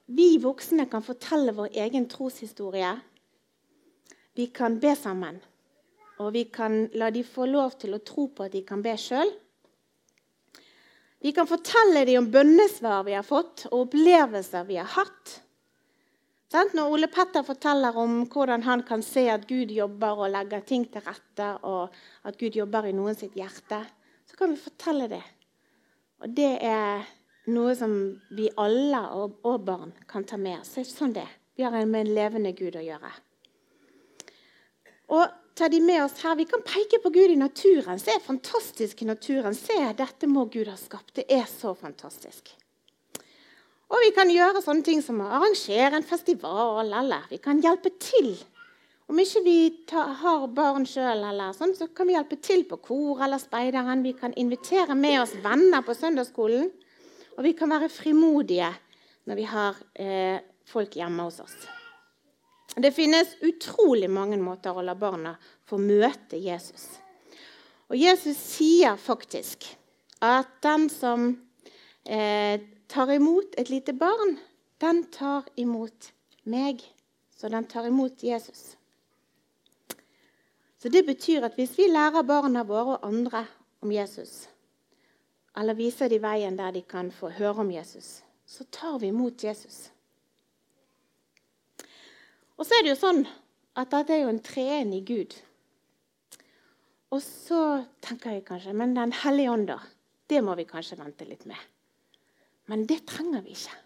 Vi 0.06 0.26
voksne 0.42 0.88
kan 0.90 1.04
fortelle 1.04 1.54
vår 1.54 1.76
egen 1.78 2.08
troshistorie. 2.10 2.90
Vi 4.34 4.46
kan 4.54 4.80
be 4.80 4.96
sammen. 4.96 5.38
Og 6.18 6.32
vi 6.34 6.48
kan 6.50 6.88
la 6.98 7.10
dem 7.14 7.22
få 7.22 7.46
lov 7.46 7.78
til 7.78 7.94
å 7.94 8.02
tro 8.02 8.26
på 8.26 8.48
at 8.48 8.56
de 8.56 8.64
kan 8.66 8.82
be 8.82 8.96
sjøl. 8.98 9.30
Vi 11.22 11.30
kan 11.34 11.46
fortelle 11.46 12.02
dem 12.06 12.24
om 12.24 12.32
bønnesvar 12.34 13.04
vi 13.06 13.14
har 13.14 13.26
fått, 13.26 13.68
og 13.70 13.86
opplevelser 13.86 14.66
vi 14.66 14.82
har 14.82 14.90
hatt. 14.96 15.38
Når 16.48 16.88
Ole 16.88 17.08
Petter 17.12 17.44
forteller 17.44 17.96
om 18.00 18.22
hvordan 18.32 18.62
han 18.64 18.82
kan 18.88 19.02
se 19.04 19.26
at 19.28 19.44
Gud 19.48 19.68
jobber 19.74 20.24
og 20.24 20.30
legger 20.32 20.62
ting 20.64 20.86
til 20.88 21.04
rette, 21.04 21.48
og 21.60 21.92
at 22.24 22.38
Gud 22.40 22.56
jobber 22.56 22.88
i 22.88 22.94
noen 22.96 23.16
sitt 23.18 23.36
hjerte, 23.36 23.82
så 24.24 24.38
kan 24.38 24.54
vi 24.54 24.62
fortelle 24.62 25.10
det. 25.12 25.24
Og 26.24 26.32
det 26.34 26.54
er 26.64 27.04
noe 27.52 27.74
som 27.76 27.92
vi 28.34 28.48
alle 28.60 29.02
og, 29.16 29.60
barn 29.64 29.92
kan 30.08 30.24
ta 30.24 30.38
med 30.40 30.62
oss. 30.62 30.72
Sånn 30.88 31.12
det. 31.16 31.26
Vi 31.56 31.66
har 31.66 31.74
med 31.84 32.00
en 32.06 32.14
levende 32.16 32.54
Gud 32.56 32.78
å 32.78 32.84
gjøre. 32.84 33.12
Og 35.12 35.36
ta 35.58 35.68
de 35.68 35.80
med 35.84 36.00
oss 36.04 36.16
her. 36.22 36.36
Vi 36.38 36.46
kan 36.48 36.64
peke 36.64 37.00
på 37.02 37.12
Gud 37.12 37.34
i 37.34 37.38
naturen. 37.40 38.00
Se 38.00 38.16
fantastisk 38.24 39.02
i 39.02 39.08
naturen. 39.08 39.56
Se, 39.56 39.76
dette 39.96 40.28
må 40.30 40.46
Gud 40.52 40.68
ha 40.70 40.76
skapt. 40.80 41.14
Det 41.20 41.26
er 41.28 41.44
så 41.50 41.74
fantastisk. 41.76 42.54
Og 43.88 44.04
vi 44.04 44.12
kan 44.12 44.28
gjøre 44.28 44.60
sånne 44.60 44.84
ting 44.84 45.00
som 45.04 45.22
å 45.24 45.30
arrangere 45.38 45.96
en 45.96 46.06
festival, 46.06 46.90
eller 46.92 47.24
vi 47.30 47.38
kan 47.40 47.60
hjelpe 47.64 47.94
til. 48.02 48.34
Om 49.08 49.22
ikke 49.22 49.40
vi 49.46 49.58
tar, 49.88 50.10
har 50.20 50.44
barn 50.52 50.84
sjøl, 50.84 51.24
sånn, 51.56 51.72
så 51.72 51.88
kan 51.96 52.10
vi 52.10 52.12
hjelpe 52.12 52.36
til 52.44 52.66
på 52.68 52.76
kor 52.84 53.22
eller 53.24 53.40
speideren. 53.40 54.04
Vi 54.04 54.12
kan 54.18 54.36
invitere 54.36 54.92
med 54.98 55.22
oss 55.22 55.32
venner 55.40 55.80
på 55.86 55.96
søndagsskolen. 55.96 56.68
Og 57.38 57.44
vi 57.46 57.54
kan 57.56 57.72
være 57.72 57.88
frimodige 57.88 58.68
når 59.28 59.38
vi 59.38 59.48
har 59.48 59.80
eh, 59.96 60.44
folk 60.68 60.96
hjemme 60.98 61.24
hos 61.24 61.40
oss. 61.40 61.56
Det 62.76 62.92
finnes 62.92 63.38
utrolig 63.46 64.10
mange 64.12 64.36
måter 64.42 64.76
å 64.76 64.84
la 64.84 64.94
barna 64.98 65.32
få 65.66 65.80
møte 65.80 66.36
Jesus. 66.36 66.90
Og 67.88 67.96
Jesus 67.96 68.36
sier 68.36 68.98
faktisk 69.00 69.64
at 70.20 70.50
den 70.64 70.90
som 70.92 71.30
eh, 72.04 72.60
tar 72.88 73.12
imot 73.12 73.54
et 73.60 73.70
lite 73.70 73.92
barn, 73.92 74.38
den 74.80 75.04
tar 75.12 75.44
imot 75.56 76.12
meg. 76.44 76.82
Så 77.36 77.48
den 77.48 77.64
tar 77.64 77.86
imot 77.86 78.22
Jesus. 78.22 78.76
Så 80.78 80.88
Det 80.88 81.06
betyr 81.06 81.44
at 81.44 81.54
hvis 81.54 81.78
vi 81.78 81.88
lærer 81.90 82.22
barna 82.22 82.62
våre 82.62 82.96
og 82.96 83.06
andre 83.06 83.46
om 83.82 83.92
Jesus, 83.92 84.48
eller 85.56 85.74
viser 85.74 86.08
de 86.08 86.18
veien 86.22 86.56
der 86.56 86.70
de 86.72 86.82
kan 86.82 87.10
få 87.10 87.30
høre 87.34 87.62
om 87.62 87.70
Jesus, 87.70 88.22
så 88.46 88.64
tar 88.70 88.98
vi 88.98 89.10
imot 89.10 89.44
Jesus. 89.44 89.90
Og 92.56 92.66
så 92.66 92.74
er 92.74 92.82
det 92.82 92.94
jo 92.94 93.00
sånn 93.00 93.24
at 93.78 93.90
dette 93.90 94.14
er 94.14 94.24
jo 94.24 94.30
en 94.32 94.42
treenig 94.42 95.04
Gud. 95.06 95.34
Og 97.14 97.22
så 97.22 97.84
tenker 98.04 98.36
jeg 98.36 98.44
kanskje 98.44 98.74
Men 98.74 98.94
Den 98.94 99.12
hellige 99.12 99.50
ånd, 99.50 99.66
da? 99.66 99.78
Det 100.28 100.42
må 100.44 100.54
vi 100.54 100.64
kanskje 100.64 100.98
vente 100.98 101.24
litt 101.24 101.46
med. 101.46 101.58
Men 102.68 102.84
det 102.88 103.02
trenger 103.08 103.42
vi 103.44 103.56
ikke. 103.56 103.76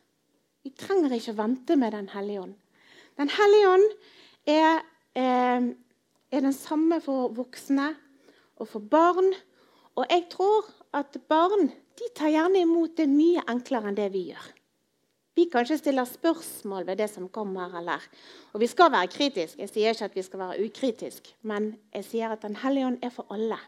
Vi 0.62 0.72
trenger 0.78 1.14
ikke 1.14 1.34
å 1.34 1.38
vente 1.38 1.76
med 1.78 1.94
Den 1.94 2.08
hellige 2.12 2.42
ånd. 2.42 2.54
Den 3.18 3.30
hellige 3.30 3.68
ånd 3.68 3.88
er, 4.46 4.82
eh, 5.14 5.74
er 6.32 6.40
den 6.40 6.52
samme 6.52 7.00
for 7.00 7.28
voksne 7.28 7.94
og 8.56 8.68
for 8.68 8.80
barn. 8.80 9.34
Og 9.96 10.06
jeg 10.08 10.26
tror 10.30 10.70
at 10.94 11.16
barn 11.28 11.68
de 11.98 12.08
tar 12.14 12.32
gjerne 12.32 12.62
imot 12.62 12.96
det 12.96 13.08
mye 13.08 13.42
enklere 13.48 13.88
enn 13.88 13.98
det 13.98 14.10
vi 14.12 14.32
gjør. 14.32 14.52
vi 15.34 15.46
kanskje 15.48 15.78
stiller 15.78 16.04
spørsmål 16.04 16.86
ved 16.86 16.98
det 16.98 17.10
som 17.10 17.28
kommer. 17.28 17.78
Eller. 17.78 18.00
Og 18.52 18.60
vi 18.60 18.66
skal 18.66 18.92
være 18.92 19.08
kritiske. 19.08 19.60
Jeg 19.60 19.68
sier 19.68 19.90
ikke 19.90 20.04
at 20.04 20.14
vi 20.14 20.22
skal 20.22 20.38
være 20.38 20.64
ukritiske, 20.64 21.34
men 21.42 21.78
jeg 21.94 22.04
sier 22.04 22.32
at 22.32 22.42
Den 22.42 22.56
hellige 22.56 22.86
ånd 22.86 22.98
er 23.02 23.08
for 23.08 23.26
alle. 23.30 23.58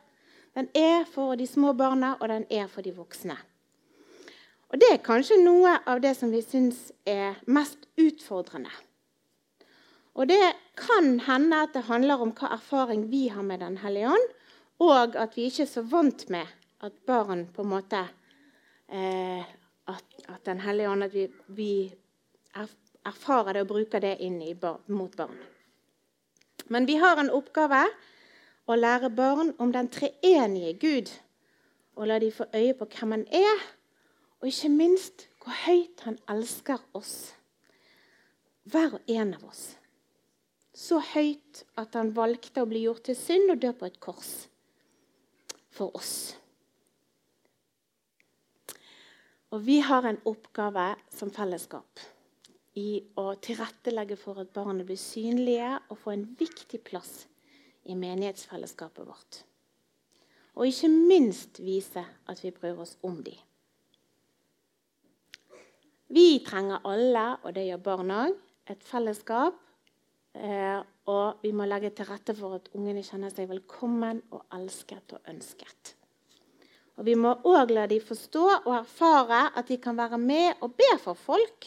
Den 0.54 0.68
er 0.74 1.04
for 1.04 1.34
de 1.34 1.46
små 1.46 1.72
barna, 1.72 2.16
og 2.20 2.28
den 2.28 2.44
er 2.50 2.66
for 2.66 2.82
de 2.82 2.94
voksne. 2.94 3.36
Og 4.74 4.80
Det 4.82 4.88
er 4.90 5.04
kanskje 5.06 5.36
noe 5.38 5.76
av 5.86 6.00
det 6.02 6.16
som 6.18 6.32
vi 6.34 6.40
syns 6.42 6.88
er 7.06 7.36
mest 7.46 7.84
utfordrende. 7.94 8.72
Og 10.18 10.26
Det 10.26 10.50
kan 10.74 11.20
hende 11.22 11.60
at 11.62 11.76
det 11.76 11.84
handler 11.86 12.18
om 12.18 12.32
hva 12.34 12.50
erfaring 12.56 13.04
vi 13.10 13.28
har 13.28 13.46
med 13.46 13.60
Den 13.60 13.76
hellige 13.78 14.08
ånd, 14.10 14.32
og 14.82 15.14
at 15.14 15.36
vi 15.36 15.44
ikke 15.46 15.62
er 15.62 15.70
så 15.70 15.82
vant 15.82 16.24
med 16.28 16.50
at 16.82 16.92
barn 17.06 17.46
på 17.54 17.62
en 17.62 17.70
måte 17.70 18.00
eh, 18.90 19.46
at, 19.86 20.04
at, 20.28 20.42
Den 20.44 20.60
hellige 20.60 20.90
ånd 20.90 21.04
At 21.04 21.14
vi, 21.14 21.28
vi 21.46 21.94
erfarer 23.06 23.52
det 23.52 23.62
og 23.62 23.68
bruker 23.68 24.00
det 24.00 24.16
inn 24.18 24.42
i, 24.42 24.56
mot 24.86 25.16
barn. 25.16 25.38
Men 26.66 26.86
vi 26.86 26.96
har 26.96 27.20
en 27.20 27.30
oppgave 27.30 27.84
å 28.66 28.74
lære 28.74 29.10
barn 29.10 29.54
om 29.58 29.70
den 29.70 29.86
treenige 29.88 30.74
Gud. 30.82 31.14
Og 31.94 32.08
la 32.10 32.18
de 32.18 32.32
få 32.32 32.50
øye 32.54 32.74
på 32.74 32.90
hvem 32.90 33.10
han 33.10 33.26
er, 33.30 33.66
og 34.44 34.50
ikke 34.50 34.68
minst 34.68 35.22
hvor 35.40 35.56
høyt 35.64 36.02
han 36.04 36.18
elsker 36.28 36.82
oss. 36.92 37.32
Hver 38.68 38.98
og 38.98 39.06
en 39.08 39.30
av 39.32 39.46
oss. 39.48 39.62
Så 40.76 40.98
høyt 41.14 41.62
at 41.80 41.96
han 41.96 42.10
valgte 42.12 42.60
å 42.60 42.68
bli 42.68 42.82
gjort 42.82 43.06
til 43.08 43.16
synd 43.16 43.54
og 43.54 43.62
dø 43.62 43.70
på 43.72 43.88
et 43.88 43.96
kors 44.04 44.32
for 45.72 45.96
oss. 45.96 46.34
Og 49.56 49.64
vi 49.64 49.78
har 49.86 50.10
en 50.10 50.20
oppgave 50.28 50.90
som 51.14 51.32
fellesskap 51.32 52.04
i 52.76 53.00
å 53.16 53.30
tilrettelegge 53.40 54.20
for 54.20 54.44
at 54.44 54.52
barna 54.52 54.84
blir 54.84 55.00
synlige 55.00 55.72
og 55.88 56.02
får 56.04 56.18
en 56.18 56.28
viktig 56.36 56.82
plass 56.84 57.14
i 57.88 57.96
menighetsfellesskapet 57.96 59.08
vårt. 59.08 59.40
Og 60.60 60.68
ikke 60.68 60.92
minst 60.92 61.64
vise 61.64 62.04
at 62.28 62.44
vi 62.44 62.52
bryr 62.52 62.84
oss 62.84 62.98
om 63.00 63.22
dem. 63.24 63.40
Vi 66.12 66.40
trenger 66.44 66.84
alle, 66.84 67.24
og 67.42 67.54
det 67.56 67.64
gjør 67.68 67.84
barn 67.84 68.12
òg, 68.12 68.34
et 68.68 68.82
fellesskap. 68.84 69.56
Eh, 70.34 70.80
og 71.10 71.44
vi 71.44 71.52
må 71.54 71.66
legge 71.68 71.92
til 71.94 72.08
rette 72.08 72.34
for 72.36 72.56
at 72.58 72.70
ungene 72.74 73.04
kjenner 73.06 73.32
seg 73.32 73.48
velkommen 73.50 74.20
og 74.34 74.42
elsket 74.56 75.14
og 75.16 75.30
ønsket. 75.30 75.94
Og 76.98 77.06
Vi 77.06 77.14
må 77.18 77.32
òg 77.46 77.72
la 77.74 77.86
dem 77.90 78.02
forstå 78.02 78.44
og 78.64 78.72
erfare 78.76 79.48
at 79.56 79.68
de 79.68 79.78
kan 79.82 79.96
være 79.98 80.18
med 80.18 80.62
og 80.62 80.76
be 80.78 80.90
for 81.02 81.18
folk 81.18 81.66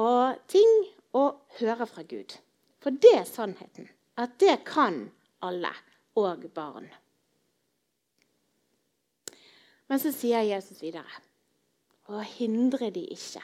og 0.00 0.38
ting 0.48 0.70
og 1.12 1.42
høre 1.58 1.86
fra 1.86 2.02
Gud. 2.02 2.38
For 2.80 2.90
det 2.90 3.12
er 3.18 3.28
sannheten. 3.28 3.88
At 4.16 4.38
det 4.40 4.64
kan 4.64 5.10
alle, 5.42 5.72
og 6.14 6.44
barn. 6.54 6.88
Men 9.88 10.00
så 10.00 10.12
sier 10.12 10.44
Jesus 10.44 10.82
videre 10.82 11.08
og 12.10 12.24
hindre 12.24 12.90
de 12.90 13.04
ikke. 13.14 13.42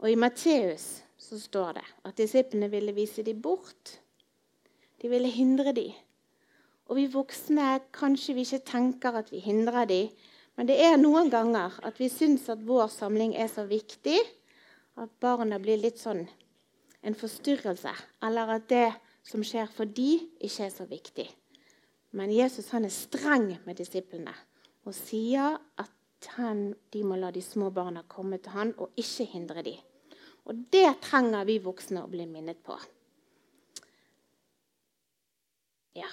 Og 0.00 0.10
I 0.10 0.18
Matteus 0.18 1.02
så 1.20 1.38
står 1.38 1.76
det 1.78 1.86
at 2.08 2.16
disiplene 2.18 2.70
ville 2.72 2.94
vise 2.96 3.22
dem 3.22 3.42
bort. 3.42 4.00
De 5.02 5.08
ville 5.08 5.28
hindre 5.28 5.72
dem. 5.76 5.92
Og 6.88 6.96
vi 6.96 7.06
voksne 7.12 7.78
kanskje 7.94 8.34
vi 8.34 8.46
ikke 8.46 8.64
tenker 8.72 9.20
at 9.20 9.30
vi 9.32 9.38
hindrer 9.44 9.84
dem. 9.86 10.08
Men 10.56 10.68
det 10.68 10.80
er 10.82 10.96
noen 10.98 11.30
ganger 11.30 11.76
at 11.86 12.00
vi 12.00 12.08
syns 12.10 12.48
at 12.50 12.64
vår 12.66 12.88
samling 12.92 13.36
er 13.36 13.48
så 13.48 13.64
viktig 13.68 14.18
at 15.00 15.12
barna 15.22 15.60
blir 15.62 15.78
litt 15.80 16.00
sånn 16.00 16.26
en 17.06 17.16
forstyrrelse. 17.16 17.92
Eller 18.26 18.56
at 18.56 18.66
det 18.68 18.88
som 19.24 19.44
skjer 19.44 19.68
for 19.72 19.88
de, 19.88 20.18
ikke 20.40 20.66
er 20.66 20.74
så 20.74 20.86
viktig. 20.88 21.28
Men 22.16 22.32
Jesus 22.34 22.72
han 22.74 22.84
er 22.84 22.94
streng 22.94 23.52
med 23.66 23.78
disiplene 23.78 24.34
og 24.88 24.96
sier 24.96 25.58
at 25.78 25.90
han, 26.36 26.74
de 26.92 27.02
må 27.04 27.16
la 27.16 27.30
de 27.32 27.42
små 27.42 27.70
barna 27.70 28.02
komme 28.08 28.38
til 28.38 28.52
han 28.52 28.72
og 28.78 28.96
ikke 29.00 29.24
hindre 29.32 29.62
dem. 29.64 29.78
Og 30.44 30.66
det 30.72 31.00
trenger 31.04 31.46
vi 31.48 31.60
voksne 31.62 32.02
å 32.04 32.10
bli 32.10 32.26
minnet 32.26 32.60
på. 32.64 32.76
Ja. 35.96 36.08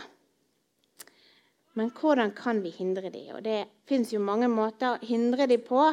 Men 1.78 1.92
hvordan 1.94 2.32
kan 2.34 2.64
vi 2.64 2.70
hindre 2.74 3.10
dem? 3.10 3.36
Og 3.36 3.44
Det 3.44 3.68
fins 3.86 4.14
mange 4.14 4.48
måter 4.48 4.96
å 4.96 5.06
hindre 5.06 5.48
dem 5.48 5.62
på. 5.62 5.84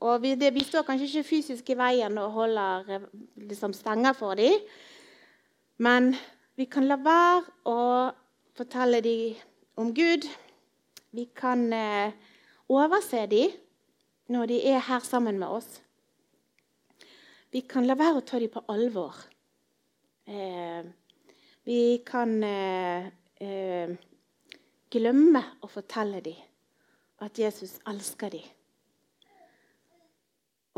Og 0.00 0.22
vi, 0.22 0.34
det, 0.38 0.54
vi, 0.54 0.62
står 0.64 0.86
kanskje 0.86 1.08
ikke 1.08 1.28
fysisk 1.28 1.70
i 1.70 1.76
veien 1.76 2.18
og 2.22 2.32
holder 2.32 2.90
eh, 2.94 3.06
liksom, 3.50 3.74
stenger 3.74 4.14
for 4.14 4.38
dem. 4.38 4.62
Men 5.78 6.14
vi 6.56 6.68
kan 6.70 6.86
la 6.86 6.96
være 7.02 7.42
å 7.66 7.80
fortelle 8.56 9.02
dem 9.02 9.34
om 9.76 9.90
Gud. 9.94 10.24
Vi 11.10 11.26
kan 11.34 11.66
eh, 11.72 12.14
overse 12.68 13.24
dem 13.30 13.54
når 14.28 14.50
de 14.52 14.58
er 14.68 14.82
her 14.88 15.04
sammen 15.04 15.38
med 15.40 15.48
oss. 15.48 15.68
Vi 17.50 17.62
kan 17.64 17.86
la 17.88 17.96
være 17.96 18.20
å 18.20 18.26
ta 18.28 18.40
dem 18.40 18.52
på 18.52 18.64
alvor. 18.68 19.16
Eh, 20.28 20.84
vi 21.64 21.80
kan 22.04 22.36
eh, 22.44 23.08
eh 23.40 23.96
glemme 24.88 25.42
å 25.60 25.68
fortelle 25.68 26.20
dem 26.24 26.36
at 27.24 27.38
Jesus 27.38 27.74
elsker 27.88 28.30
dem. 28.32 28.46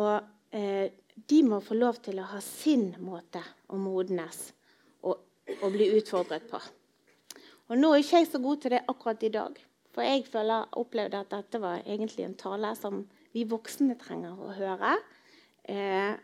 Og 0.03 0.57
eh, 0.57 0.91
de 1.15 1.43
må 1.47 1.61
få 1.63 1.77
lov 1.79 2.01
til 2.03 2.19
å 2.19 2.29
ha 2.33 2.41
sin 2.43 2.89
måte 2.99 3.43
å 3.71 3.79
modnes 3.79 4.49
og, 5.03 5.21
og 5.61 5.69
bli 5.75 5.91
utfordret 5.99 6.49
på. 6.51 6.61
Og 7.71 7.79
Nå 7.79 7.93
er 7.95 8.03
ikke 8.03 8.23
jeg 8.23 8.31
så 8.33 8.41
god 8.43 8.63
til 8.63 8.75
det 8.75 8.83
akkurat 8.91 9.23
i 9.23 9.33
dag. 9.35 9.59
For 9.95 10.07
jeg 10.07 10.27
føler, 10.31 10.69
opplevde 10.79 11.23
at 11.25 11.33
dette 11.33 11.61
var 11.63 11.83
egentlig 11.83 12.25
en 12.27 12.39
tale 12.39 12.75
som 12.79 13.03
vi 13.35 13.47
voksne 13.49 13.97
trenger 13.99 14.39
å 14.39 14.53
høre. 14.55 14.95
Eh, 15.71 16.15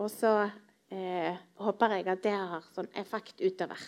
og 0.00 0.08
så 0.12 0.32
eh, 0.92 1.36
håper 1.60 1.98
jeg 1.98 2.08
at 2.12 2.24
det 2.24 2.34
har 2.34 2.64
sånn 2.74 2.90
effekt 3.00 3.44
utover. 3.44 3.80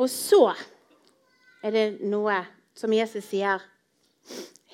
Og 0.00 0.08
så 0.08 0.54
er 1.62 1.74
det 1.74 1.86
noe 2.08 2.40
som 2.74 2.92
Jesus 2.96 3.28
sier 3.28 3.60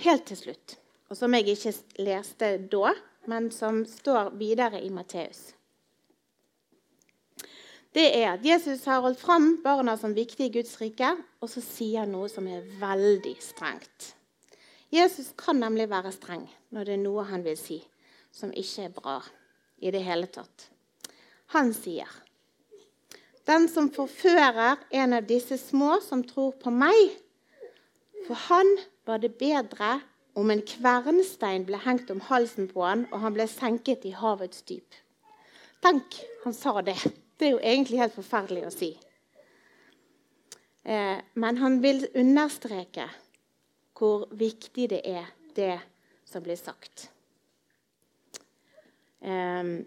helt 0.04 0.26
til 0.30 0.38
slutt, 0.38 0.76
og 1.10 1.18
som 1.18 1.34
jeg 1.34 1.56
ikke 1.56 1.74
leste 2.06 2.52
da, 2.70 2.94
men 3.28 3.50
som 3.52 3.82
står 3.88 4.30
videre 4.38 4.80
i 4.80 4.92
Matteus. 4.94 5.57
Det 7.94 8.06
er 8.20 8.34
at 8.34 8.44
Jesus 8.44 8.84
har 8.84 9.00
holdt 9.04 9.20
fram 9.20 9.56
barna 9.64 9.96
som 9.96 10.14
viktige 10.16 10.50
i 10.50 10.54
Guds 10.58 10.76
rike, 10.80 11.14
og 11.40 11.50
så 11.50 11.62
sier 11.64 12.04
han 12.04 12.12
noe 12.12 12.28
som 12.28 12.46
er 12.50 12.66
veldig 12.80 13.34
strengt. 13.42 14.12
Jesus 14.92 15.32
kan 15.36 15.60
nemlig 15.60 15.88
være 15.90 16.12
streng 16.12 16.46
når 16.72 16.88
det 16.88 16.96
er 16.96 17.02
noe 17.02 17.26
han 17.28 17.44
vil 17.44 17.58
si 17.60 17.82
som 18.32 18.52
ikke 18.52 18.86
er 18.88 18.94
bra 18.94 19.18
i 19.80 19.92
det 19.92 20.04
hele 20.04 20.28
tatt. 20.32 20.68
Han 21.56 21.72
sier 21.76 22.08
den 23.48 23.64
som 23.72 23.88
forfører 23.88 24.76
en 24.92 25.16
av 25.16 25.24
disse 25.28 25.56
små 25.56 25.94
som 26.04 26.20
tror 26.28 26.52
på 26.60 26.68
meg. 26.68 27.14
For 28.26 28.36
han 28.48 28.74
var 29.08 29.22
det 29.22 29.38
bedre 29.40 29.94
om 30.36 30.52
en 30.52 30.60
kvernstein 30.60 31.64
ble 31.68 31.80
hengt 31.80 32.12
om 32.12 32.20
halsen 32.28 32.68
på 32.68 32.84
han, 32.84 33.06
og 33.08 33.22
han 33.24 33.32
ble 33.38 33.48
senket 33.48 34.04
i 34.04 34.12
havets 34.12 34.60
dyp. 34.68 35.00
Tenk, 35.80 36.20
han 36.44 36.52
sa 36.52 36.76
det. 36.84 36.98
Det 37.38 37.46
er 37.46 37.54
jo 37.54 37.60
egentlig 37.62 38.00
helt 38.02 38.16
forferdelig 38.16 38.64
å 38.66 38.72
si. 38.74 38.88
Eh, 40.82 41.20
men 41.38 41.60
han 41.62 41.78
vil 41.84 42.02
understreke 42.18 43.06
hvor 43.98 44.26
viktig 44.38 44.88
det 44.90 45.02
er, 45.06 45.28
det 45.54 45.76
som 46.26 46.42
blir 46.42 46.58
sagt. 46.58 47.08
Eh, 49.22 49.78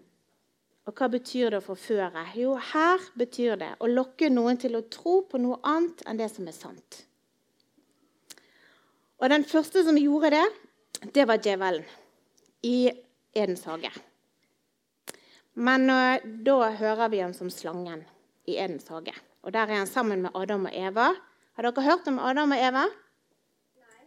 og 0.82 0.98
hva 0.98 1.08
betyr 1.12 1.52
det 1.52 1.60
å 1.60 1.64
forføre? 1.64 2.24
Jo, 2.34 2.56
her 2.56 3.04
betyr 3.18 3.58
det 3.60 3.70
å 3.78 3.90
lokke 3.90 4.30
noen 4.32 4.58
til 4.58 4.74
å 4.78 4.86
tro 4.90 5.20
på 5.28 5.38
noe 5.38 5.60
annet 5.68 6.02
enn 6.08 6.18
det 6.18 6.30
som 6.32 6.48
er 6.48 6.56
sant. 6.56 7.02
Og 9.22 9.28
Den 9.30 9.44
første 9.46 9.84
som 9.86 9.98
gjorde 9.98 10.32
det, 10.34 10.46
det 11.14 11.28
var 11.30 11.38
djevelen 11.38 11.86
i 12.66 12.90
Edens 13.34 13.62
hage. 13.70 13.92
Men 15.54 15.90
uh, 15.90 16.22
da 16.44 16.70
hører 16.78 17.10
vi 17.12 17.20
ham 17.20 17.34
som 17.36 17.50
slangen 17.52 18.04
i 18.48 18.56
Edens 18.56 18.88
hage. 18.88 19.14
Og 19.42 19.52
Der 19.52 19.66
er 19.66 19.82
han 19.82 19.86
sammen 19.86 20.22
med 20.22 20.30
Adam 20.34 20.64
og 20.64 20.74
Eva. 20.74 21.12
Har 21.56 21.66
dere 21.66 21.84
hørt 21.84 22.08
om 22.08 22.18
Adam 22.18 22.54
og 22.54 22.62
Eva? 22.62 22.86
Nei. 23.82 24.06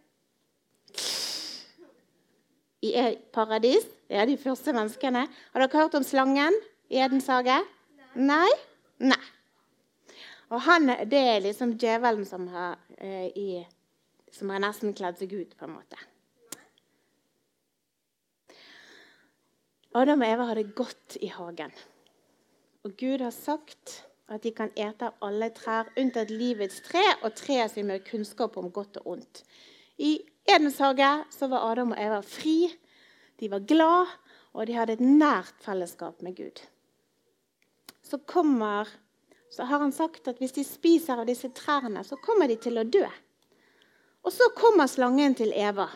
I 2.82 2.92
paradis? 3.34 3.86
Det 4.10 4.18
er 4.18 4.26
de 4.30 4.38
første 4.38 4.74
menneskene. 4.74 5.28
Har 5.54 5.66
dere 5.66 5.82
hørt 5.84 5.96
om 5.96 6.04
slangen 6.04 6.58
i 6.90 7.02
Edens 7.04 7.28
hage? 7.30 7.60
Nei. 8.16 8.50
Nei. 9.04 9.22
Og 10.50 10.62
han, 10.62 10.88
det 11.10 11.20
er 11.20 11.44
liksom 11.44 11.76
djevelen 11.78 12.26
som 12.26 12.48
har, 12.54 12.78
uh, 13.02 13.30
i, 13.38 13.66
som 14.34 14.50
har 14.54 14.62
nesten 14.64 14.94
kledd 14.98 15.20
seg 15.22 15.34
ut, 15.34 15.58
på 15.58 15.68
en 15.68 15.78
måte. 15.78 16.00
Adam 19.96 20.26
og 20.26 20.28
Eva 20.28 20.46
hadde 20.50 20.66
gått 20.76 21.16
i 21.24 21.30
hagen. 21.32 21.72
Og 22.84 22.98
Gud 23.00 23.22
har 23.24 23.32
sagt 23.32 24.02
at 24.28 24.44
de 24.44 24.52
kan 24.52 24.74
ete 24.76 25.08
av 25.08 25.22
alle 25.24 25.48
trær 25.56 25.88
unntatt 25.96 26.34
livets 26.34 26.82
tre 26.84 27.04
og 27.22 27.36
treet 27.38 27.72
sin 27.72 27.88
med 27.88 28.04
kunnskap 28.04 28.58
om 28.60 28.68
godt 28.76 29.00
og 29.00 29.14
ondt. 29.14 29.44
I 29.96 30.18
Edens 30.52 30.82
hage 30.84 31.12
var 31.48 31.68
Adam 31.72 31.94
og 31.94 32.02
Eva 32.02 32.18
fri, 32.28 32.74
de 33.40 33.48
var 33.52 33.64
glad, 33.64 34.12
og 34.52 34.68
de 34.68 34.76
hadde 34.76 34.98
et 34.98 35.04
nært 35.06 35.56
fellesskap 35.64 36.20
med 36.26 36.36
Gud. 36.42 36.60
Så, 38.04 38.20
kommer, 38.28 38.90
så 39.52 39.64
har 39.70 39.80
han 39.80 39.96
sagt 39.96 40.28
at 40.28 40.42
hvis 40.44 40.58
de 40.58 40.66
spiser 40.68 41.22
av 41.22 41.30
disse 41.30 41.54
trærne, 41.56 42.04
så 42.04 42.20
kommer 42.20 42.52
de 42.52 42.60
til 42.60 42.82
å 42.82 42.84
dø. 42.84 43.06
Og 44.28 44.36
så 44.36 44.50
kommer 44.58 44.92
slangen 44.92 45.38
til 45.40 45.56
Eva, 45.56 45.88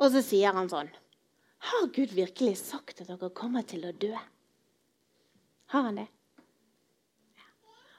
og 0.00 0.16
så 0.16 0.24
sier 0.24 0.56
han 0.56 0.72
sånn 0.72 0.88
Har 1.58 1.86
Gud 1.94 2.14
virkelig 2.14 2.58
sagt 2.58 3.00
at 3.00 3.10
dere 3.10 3.30
kommer 3.34 3.66
til 3.66 3.86
å 3.88 3.92
dø? 3.92 4.14
Har 5.72 5.82
han 5.88 6.00
det? 6.00 6.06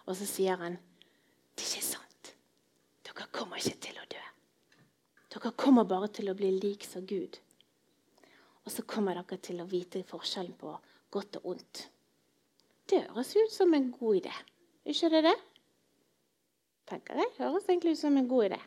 Og 0.09 0.15
så 0.17 0.25
sier 0.25 0.57
han, 0.57 0.79
'Det 1.55 1.63
er 1.63 1.69
ikke 1.69 1.85
sant. 1.85 2.35
Dere 3.03 3.27
kommer 3.31 3.57
ikke 3.57 3.79
til 3.79 3.99
å 3.99 4.05
dø.' 4.09 4.29
Dere 5.29 5.51
kommer 5.51 5.83
bare 5.83 6.07
til 6.07 6.29
å 6.29 6.33
bli 6.33 6.51
lik 6.51 6.83
som 6.83 7.05
Gud. 7.05 7.37
Og 8.65 8.71
så 8.71 8.81
kommer 8.81 9.13
dere 9.13 9.37
til 9.37 9.61
å 9.61 9.69
vite 9.69 10.03
forskjellen 10.03 10.53
på 10.57 10.79
godt 11.11 11.35
og 11.35 11.45
ondt. 11.45 11.89
Det 12.89 13.03
høres 13.05 13.35
ut 13.35 13.51
som 13.51 13.73
en 13.73 13.91
god 13.91 14.15
idé. 14.15 14.33
Ikke 14.85 15.09
det 15.09 15.23
det? 15.23 15.37
Tenker 16.89 17.21
jeg. 17.21 17.31
Høres 17.37 17.69
egentlig 17.69 17.91
ut 17.91 18.01
som 18.01 18.17
en 18.17 18.27
god 18.27 18.49
idé. 18.49 18.59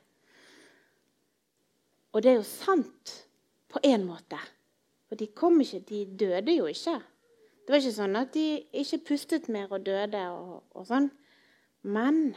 Og 2.13 2.23
det 2.23 2.31
er 2.31 2.37
jo 2.39 2.47
sant 2.47 3.27
på 3.73 3.81
én 3.83 4.05
måte. 4.07 4.39
For 5.13 5.21
de 5.21 5.27
kom 5.37 5.59
ikke, 5.61 5.83
de 5.85 5.99
døde 6.17 6.55
jo 6.55 6.71
ikke. 6.73 6.95
Det 7.61 7.69
var 7.69 7.83
ikke 7.83 7.97
sånn 7.99 8.17
at 8.17 8.31
de 8.33 8.45
ikke 8.81 8.99
pustet 9.11 9.51
mer 9.53 9.69
og 9.69 9.85
døde 9.85 10.23
og, 10.33 10.63
og 10.73 10.87
sånn. 10.89 11.11
Men 11.85 12.31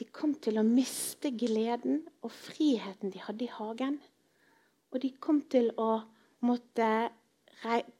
de 0.00 0.06
kom 0.08 0.32
til 0.40 0.56
å 0.56 0.64
miste 0.64 1.34
gleden 1.36 2.00
og 2.24 2.32
friheten 2.32 3.12
de 3.12 3.20
hadde 3.20 3.44
i 3.44 3.50
hagen. 3.52 4.00
Og 4.88 5.04
de 5.04 5.12
kom 5.20 5.44
til 5.52 5.68
å 5.76 5.90
måtte 6.48 6.90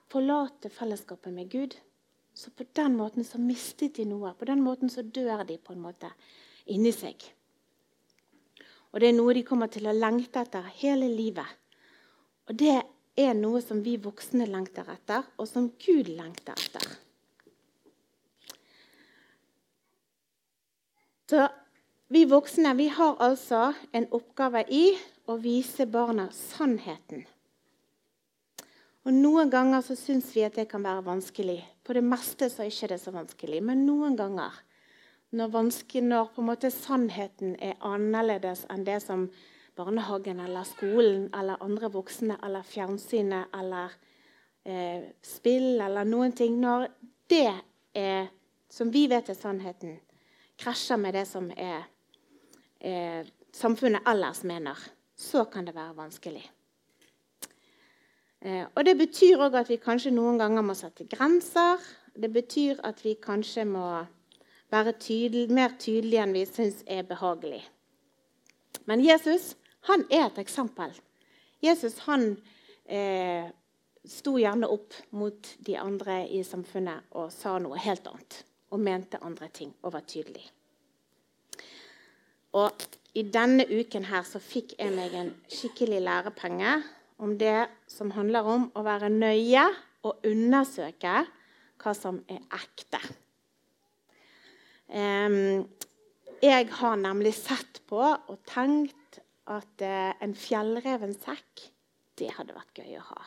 forlate 0.09 0.72
fellesskapet 0.72 1.37
med 1.37 1.52
Gud. 1.52 1.76
Så 2.33 2.57
på 2.57 2.64
den 2.72 2.96
måten 2.96 3.20
så 3.20 3.37
mistet 3.37 4.00
de 4.00 4.09
noe. 4.09 4.33
På 4.33 4.48
den 4.48 4.64
måten 4.64 4.88
så 4.88 5.04
dør 5.04 5.44
de 5.44 5.61
på 5.61 5.76
en 5.76 5.85
måte 5.90 6.16
inni 6.72 6.96
seg. 6.96 7.20
Og 8.96 9.02
det 9.04 9.12
er 9.12 9.18
noe 9.20 9.37
de 9.37 9.44
kommer 9.44 9.68
til 9.68 9.92
å 9.92 9.98
lengte 10.00 10.40
etter 10.40 10.72
hele 10.81 11.12
livet. 11.12 11.59
Og 12.48 12.57
det 12.57 12.78
er 13.18 13.35
noe 13.35 13.61
som 13.64 13.83
vi 13.83 13.96
voksne 14.00 14.46
lengter 14.48 14.88
etter, 14.92 15.26
og 15.38 15.48
som 15.50 15.70
Gud 15.83 16.11
lengter 16.11 16.54
etter. 16.59 16.87
Så 21.28 21.48
vi 22.09 22.22
voksne 22.24 22.72
vi 22.78 22.87
har 22.88 23.18
altså 23.20 23.72
en 23.92 24.07
oppgave 24.16 24.62
i 24.72 24.85
å 25.28 25.37
vise 25.42 25.85
barna 25.85 26.31
sannheten. 26.33 27.26
Og 29.04 29.12
Noen 29.12 29.50
ganger 29.52 29.85
så 29.85 29.96
syns 29.96 30.31
vi 30.37 30.44
at 30.44 30.57
det 30.57 30.66
kan 30.70 30.85
være 30.85 31.04
vanskelig. 31.04 31.61
På 31.85 31.94
det 31.96 32.04
meste 32.04 32.48
så 32.52 32.64
er 32.64 32.68
det 32.68 32.76
ikke 32.76 32.98
så 33.00 33.12
vanskelig. 33.12 33.61
Men 33.64 33.87
noen 33.87 34.16
ganger, 34.16 34.57
når, 35.33 35.52
når 36.37 36.66
sannheten 36.72 37.54
er 37.61 37.76
annerledes 37.85 38.66
enn 38.72 38.85
det 38.85 38.98
som 39.04 39.28
barnehagen 39.79 40.41
eller 40.43 40.67
skolen 40.67 41.29
eller 41.35 41.62
andre 41.62 41.91
voksne 41.95 42.37
eller 42.45 42.67
fjernsynet 42.67 43.55
eller 43.55 43.95
eh, 44.67 45.07
spill 45.23 45.79
eller 45.81 46.09
noen 46.09 46.35
ting 46.37 46.59
Når 46.61 46.88
det 47.31 47.55
er, 47.95 48.29
som 48.71 48.91
vi 48.93 49.07
vet 49.11 49.31
er 49.31 49.38
sannheten, 49.38 49.99
krasjer 50.59 50.99
med 50.99 51.14
det 51.14 51.27
som 51.29 51.51
er, 51.55 51.87
eh, 52.81 53.27
samfunnet 53.53 54.07
ellers 54.07 54.43
mener, 54.45 54.77
så 55.17 55.45
kan 55.45 55.67
det 55.67 55.75
være 55.75 55.97
vanskelig. 55.97 56.45
Eh, 58.41 58.67
og 58.75 58.85
Det 58.85 58.97
betyr 58.99 59.38
òg 59.38 59.55
at 59.59 59.69
vi 59.69 59.77
kanskje 59.77 60.14
noen 60.14 60.38
ganger 60.38 60.62
må 60.62 60.75
sette 60.75 61.05
grenser. 61.05 61.79
Det 62.14 62.33
betyr 62.33 62.81
at 62.85 63.05
vi 63.05 63.14
kanskje 63.14 63.64
må 63.64 64.07
være 64.71 64.93
tydel, 65.01 65.51
mer 65.53 65.75
tydelige 65.79 66.23
enn 66.23 66.35
vi 66.37 66.45
syns 66.47 66.83
er 66.87 67.03
behagelig. 67.03 67.62
Men 68.87 69.05
Jesus 69.05 69.57
han 69.88 70.05
er 70.12 70.29
et 70.29 70.42
eksempel. 70.42 70.92
Jesus 71.64 71.98
han 72.07 72.31
eh, 72.87 73.48
sto 74.09 74.37
gjerne 74.38 74.68
opp 74.70 74.94
mot 75.16 75.55
de 75.64 75.74
andre 75.81 76.22
i 76.31 76.44
samfunnet 76.46 77.11
og 77.18 77.33
sa 77.35 77.57
noe 77.62 77.81
helt 77.83 78.07
annet 78.11 78.42
og 78.72 78.83
mente 78.85 79.20
andre 79.24 79.48
ting 79.53 79.72
og 79.83 79.94
var 79.96 80.05
tydelig. 80.09 80.44
Og 82.57 82.85
i 83.18 83.24
denne 83.29 83.64
uken 83.68 84.07
her 84.09 84.24
så 84.29 84.40
fikk 84.40 84.77
jeg 84.79 84.92
meg 84.94 85.14
en 85.16 85.33
skikkelig 85.51 86.01
lærepenge 86.05 86.77
om 87.18 87.35
det 87.40 87.66
som 87.90 88.12
handler 88.14 88.46
om 88.46 88.68
å 88.79 88.85
være 88.87 89.11
nøye 89.12 89.64
og 90.07 90.29
undersøke 90.29 91.24
hva 91.79 91.94
som 91.94 92.20
er 92.31 92.44
ekte. 92.59 93.01
jeg 96.42 96.68
har 96.81 96.96
nemlig 96.96 97.35
sett 97.37 97.83
på 97.87 98.01
og 98.01 98.38
tenkt 98.48 98.97
at 99.48 99.84
eh, 99.84 100.12
en 100.24 100.34
fjellreven 100.37 101.14
sekk, 101.16 101.66
det 102.18 102.30
hadde 102.37 102.56
vært 102.56 102.80
gøy 102.82 102.98
å 102.98 103.06
ha. 103.08 103.26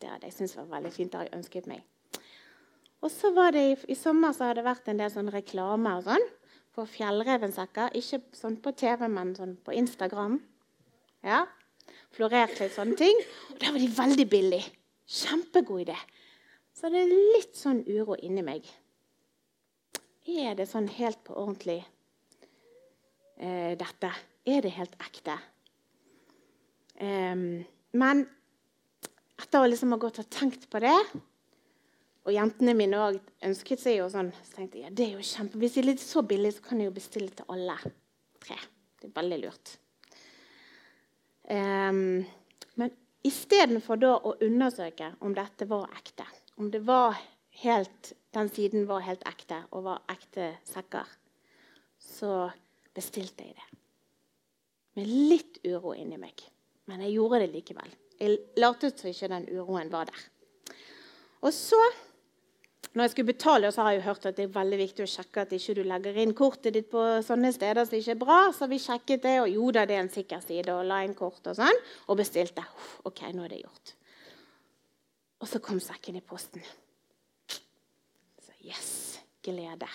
Det 0.00 0.10
hadde 0.10 0.28
jeg 0.28 0.36
syntes 0.36 0.58
var 0.58 0.70
veldig 0.76 0.92
fint. 0.94 1.12
Det 1.12 1.20
hadde 1.20 1.30
jeg 1.30 1.38
ønsket 1.38 1.70
meg. 1.70 1.84
Og 3.02 3.10
så 3.10 3.32
var 3.34 3.54
det 3.54 3.62
i, 3.66 3.74
i 3.94 3.98
sommer 3.98 4.34
så 4.34 4.48
har 4.48 4.58
det 4.58 4.66
vært 4.66 4.88
en 4.90 5.00
del 5.02 5.10
sånn 5.12 5.30
reklame 5.34 5.96
og 5.98 6.06
sånn 6.06 6.28
for 6.72 6.88
fjellrevensekker. 6.88 7.94
Ikke 7.98 8.22
sånn 8.36 8.56
på 8.62 8.72
TV, 8.78 9.08
men 9.10 9.34
sånn 9.38 9.56
på 9.62 9.74
Instagram. 9.76 10.38
Ja, 11.26 11.44
Florert 12.12 12.58
litt 12.60 12.74
sånne 12.76 12.96
ting. 12.98 13.18
Og 13.52 13.60
da 13.60 13.72
var 13.72 13.80
de 13.80 13.88
veldig 13.96 14.26
billige. 14.28 14.68
Kjempegod 15.08 15.86
idé. 15.86 15.96
Så 16.76 16.90
det 16.92 17.02
er 17.04 17.14
litt 17.36 17.56
sånn 17.58 17.82
uro 17.88 18.16
inni 18.20 18.44
meg. 18.44 18.68
Er 20.28 20.54
det 20.56 20.68
sånn 20.70 20.88
helt 20.92 21.20
på 21.26 21.34
ordentlig, 21.34 21.82
eh, 23.36 23.74
dette? 23.76 24.12
Er 24.46 24.62
det 24.62 24.76
helt 24.76 24.94
ekte? 25.00 25.38
Men 27.02 28.24
etter 29.42 29.58
å 29.58 29.68
liksom 29.68 29.90
ha 29.94 29.98
gått 29.98 30.20
og 30.22 30.28
tenkt 30.30 30.68
på 30.70 30.80
det 30.84 30.94
og 32.22 32.30
jentene 32.34 32.74
mine 32.78 32.98
òg 33.02 33.18
ønsket 33.48 33.82
seg 33.82 33.98
jo 33.98 34.08
sånn. 34.12 34.30
Så 34.46 34.58
tenkte 34.58 34.78
jeg 34.78 34.86
ja, 34.86 34.94
det 34.94 35.06
er 35.08 35.16
jo 35.16 35.26
kjempe, 35.26 35.58
Hvis 35.58 35.74
det 35.74 35.82
er 35.82 35.88
litt 35.90 36.04
så 36.04 36.22
billig, 36.26 36.54
så 36.54 36.66
kan 36.68 36.80
jeg 36.80 36.90
jo 36.90 36.94
bestille 36.94 37.34
til 37.34 37.48
alle 37.50 37.78
tre. 38.42 38.58
Det 39.00 39.10
er 39.10 39.16
veldig 39.16 39.38
lurt. 39.42 39.74
Um, 41.50 42.22
men 42.78 42.94
istedenfor 43.26 43.98
da 43.98 44.14
å 44.14 44.36
undersøke 44.44 45.10
om 45.26 45.34
dette 45.34 45.66
var 45.70 45.90
ekte, 45.98 46.28
om 46.62 46.70
det 46.70 46.84
var 46.86 47.18
helt, 47.64 48.12
den 48.32 48.50
siden 48.54 48.86
var 48.86 49.02
helt 49.08 49.26
ekte 49.28 49.64
og 49.72 49.88
var 49.88 50.06
ekte 50.12 50.52
sekker, 50.70 51.10
så 51.98 52.46
bestilte 52.94 53.48
jeg 53.48 53.58
det. 53.58 53.68
Med 54.94 55.10
litt 55.10 55.58
uro 55.66 55.96
inni 55.96 56.20
meg. 56.20 56.38
Men 56.90 57.04
jeg 57.04 57.16
gjorde 57.16 57.42
det 57.42 57.52
likevel. 57.52 57.92
Jeg 58.22 58.38
lot 58.62 58.82
som 58.86 59.10
ikke 59.10 59.30
den 59.30 59.48
uroen 59.50 59.90
var 59.92 60.10
der. 60.10 60.24
Og 61.42 61.52
så 61.54 61.78
når 62.92 63.06
jeg 63.06 63.10
skulle 63.10 63.32
betale, 63.32 63.70
så 63.72 63.82
har 63.82 63.90
jeg 63.90 64.00
jo 64.02 64.04
hørt 64.04 64.26
at 64.28 64.36
det 64.36 64.44
er 64.44 64.52
veldig 64.52 64.78
viktig 64.82 65.04
å 65.06 65.08
sjekke 65.08 65.46
at 65.46 65.52
ikke 65.56 65.74
du 65.78 65.80
legger 65.88 66.18
inn 66.20 66.34
kortet 66.36 66.74
ditt 66.76 66.90
på 66.92 67.00
sånne 67.24 67.48
steder 67.54 67.86
som 67.88 67.96
ikke 67.96 68.12
er 68.12 68.20
bra. 68.20 68.38
Så 68.52 68.68
vi 68.68 68.78
sjekket 68.82 69.24
det, 69.24 69.38
og 69.40 69.48
jo 69.48 69.70
da, 69.72 69.86
det 69.88 69.96
er 69.96 70.04
en 70.04 70.12
sikker 70.12 70.42
side, 70.44 70.68
og 70.74 70.84
la 70.90 71.00
inn 71.06 71.16
kort 71.16 71.48
og 71.48 71.56
sånn. 71.56 71.80
Og 72.12 72.20
bestilte. 72.20 72.64
OK, 73.08 73.24
nå 73.32 73.46
er 73.46 73.54
det 73.54 73.62
gjort. 73.62 73.94
Og 75.40 75.48
så 75.48 75.62
kom 75.64 75.80
sekken 75.80 76.20
i 76.20 76.24
posten. 76.24 76.62
Så 77.48 78.52
yes, 78.60 78.92
glede. 79.42 79.88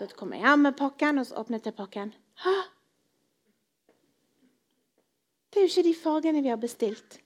Så 0.00 0.10
kom 0.18 0.34
jeg 0.34 0.42
hjem 0.42 0.66
med 0.66 0.78
pakken, 0.78 1.22
og 1.22 1.30
så 1.30 1.38
åpnet 1.44 1.70
jeg 1.70 1.78
pakken. 1.78 2.10
Hæ? 2.42 2.56
Det 5.52 5.60
er 5.60 5.66
jo 5.66 5.70
ikke 5.70 5.84
de 5.84 5.94
fargene 5.94 6.40
vi 6.40 6.48
har 6.48 6.60
bestilt. 6.60 7.18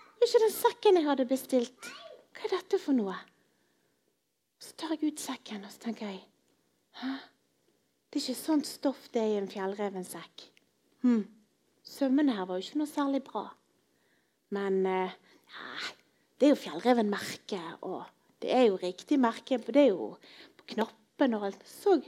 Det 0.00 0.24
er 0.24 0.30
ikke 0.30 0.44
den 0.46 0.54
sekken 0.54 0.96
jeg 0.96 1.06
hadde 1.06 1.26
bestilt. 1.28 1.90
Hva 2.32 2.46
er 2.46 2.54
dette 2.54 2.80
for 2.80 2.96
noe? 2.96 3.16
Så 4.60 4.72
tar 4.80 4.94
jeg 4.96 5.12
ut 5.12 5.20
sekken 5.20 5.66
og 5.66 5.72
så 5.72 5.84
tenker 5.84 6.08
jeg, 6.08 6.22
Hæ? 7.00 7.10
Det 8.10 8.18
er 8.18 8.24
ikke 8.24 8.40
sånt 8.40 8.66
stoff 8.66 9.04
det 9.14 9.20
er 9.22 9.34
i 9.34 9.38
en 9.38 9.48
fjellrevensekk. 9.48 10.46
Hm. 11.04 11.22
Sømmene 11.86 12.34
her 12.34 12.48
var 12.48 12.58
jo 12.58 12.64
ikke 12.64 12.80
noe 12.80 12.90
særlig 12.90 13.20
bra. 13.28 13.44
Men 14.56 14.80
eh, 14.88 15.12
det 16.40 16.48
er 16.48 16.54
jo 16.54 16.58
fjellrevenmerket, 16.58 17.84
og 17.86 18.08
det 18.42 18.50
er 18.56 18.64
jo 18.66 18.80
riktig 18.82 19.20
merke. 19.22 19.60
Det 19.62 19.84
er 19.84 19.92
jo 19.92 20.14
på 20.58 20.66
knappen 20.74 21.36
og 21.38 21.46
alt. 21.50 21.62
Så 21.68 22.00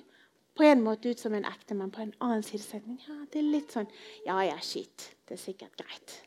på 0.57 0.67
en 0.69 0.83
måte 0.85 1.13
ut 1.13 1.21
som 1.21 1.35
en 1.35 1.47
ekte, 1.49 1.75
men 1.75 1.91
på 1.93 2.03
en 2.05 2.13
annen 2.21 2.45
side 2.45 2.65
så 2.65 2.81
ja, 2.83 3.17
det 3.33 3.41
er 3.41 3.49
litt 3.55 3.73
sånn 3.73 3.89
Ja 4.27 4.43
ja, 4.45 4.59
shit. 4.61 5.13
Det 5.27 5.39
er 5.39 5.41
sikkert 5.41 5.79
greit. 5.81 6.19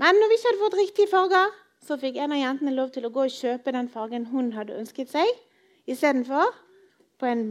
Men 0.00 0.16
når 0.18 0.30
vi 0.30 0.38
ikke 0.38 0.50
hadde 0.50 0.62
fått 0.62 0.78
riktige 0.80 1.10
farger, 1.10 1.52
så 1.84 1.98
fikk 2.00 2.16
en 2.16 2.32
av 2.32 2.40
jentene 2.40 2.72
lov 2.74 2.94
til 2.94 3.04
å 3.06 3.12
gå 3.12 3.26
og 3.26 3.34
kjøpe 3.34 3.74
den 3.76 3.90
fargen 3.92 4.30
hun 4.32 4.54
hadde 4.56 4.78
ønsket 4.80 5.12
seg, 5.12 5.28
istedenfor 5.84 6.54
på 7.20 7.28
en 7.28 7.44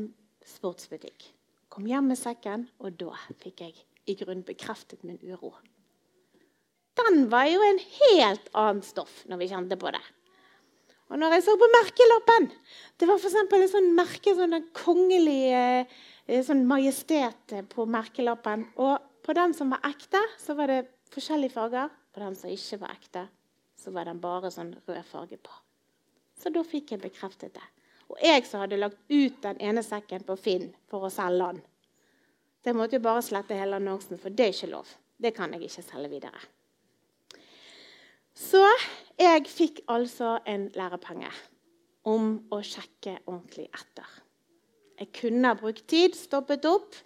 sportsbutikk. 0.47 1.29
Kom 1.69 1.86
hjem 1.89 2.10
med 2.12 2.19
sekken, 2.19 2.67
og 2.82 2.97
da 2.99 3.13
fikk 3.43 3.62
jeg 3.62 3.77
i 4.10 4.17
grunnen 4.19 4.43
bekreftet 4.45 5.06
min 5.06 5.21
uro. 5.21 5.53
Den 6.99 7.27
var 7.32 7.47
jo 7.49 7.62
en 7.65 7.79
helt 7.82 8.49
annen 8.53 8.84
stoff 8.86 9.23
når 9.29 9.41
vi 9.41 9.49
kjente 9.53 9.77
på 9.82 9.93
det. 9.93 10.01
Og 11.13 11.19
når 11.21 11.36
jeg 11.36 11.43
så 11.45 11.54
på 11.62 11.69
merkelappen 11.69 12.47
Det 12.97 13.06
var 13.06 13.19
f.eks. 13.21 13.36
et 13.38 13.69
sånt 13.69 13.93
merke, 13.93 14.34
sånn 14.34 14.56
kongelig 14.73 15.41
eh, 15.54 16.41
sånn 16.47 16.63
majestet 16.65 17.54
på 17.69 17.86
merkelappen. 17.86 18.65
Og 18.82 18.97
på 19.23 19.36
den 19.38 19.54
som 19.54 19.73
var 19.73 19.84
ekte, 19.86 20.21
så 20.41 20.56
var 20.58 20.71
det 20.71 20.80
forskjellige 21.13 21.54
farger. 21.54 21.91
På 22.13 22.23
den 22.23 22.38
som 22.38 22.49
ikke 22.49 22.80
var 22.82 22.95
ekte, 22.95 23.28
så 23.78 23.93
var 23.93 24.10
den 24.10 24.21
bare 24.23 24.52
sånn 24.54 24.73
rød 24.88 25.06
farge 25.10 25.38
på. 25.41 25.54
Så 26.39 26.52
da 26.54 26.63
fikk 26.65 26.95
jeg 26.95 27.04
bekreftet 27.04 27.54
det. 27.58 27.67
Og 28.10 28.17
jeg 28.23 28.45
som 28.47 28.63
hadde 28.63 28.80
lagt 28.80 28.99
ut 29.10 29.38
den 29.43 29.62
ene 29.63 29.84
sekken 29.86 30.26
på 30.28 30.38
Finn 30.39 30.71
for 30.91 31.08
å 31.08 31.13
selge 31.13 31.52
den, 31.54 31.62
det 32.63 32.73
måtte 32.78 32.97
jo 32.97 33.04
bare 33.04 33.23
slette 33.26 33.58
hele 33.58 33.80
annonsen, 33.80 34.19
for 34.21 34.32
det 34.32 34.45
er 34.45 34.54
ikke 34.54 34.71
lov. 34.71 34.91
Det 35.19 35.34
kan 35.36 35.52
jeg 35.54 35.67
ikke 35.67 35.84
selge 35.84 36.12
videre. 36.13 36.43
Så 38.33 38.63
jeg 39.19 39.45
fikk 39.47 39.83
altså 39.91 40.39
en 40.49 40.69
lærepenge 40.73 41.29
om 42.09 42.35
å 42.51 42.59
sjekke 42.65 43.19
ordentlig 43.27 43.67
etter. 43.69 44.07
Jeg 44.99 45.11
kunne 45.15 45.51
ha 45.51 45.57
brukt 45.57 45.85
tid, 45.89 46.15
stoppet 46.17 46.65
opp 46.69 46.97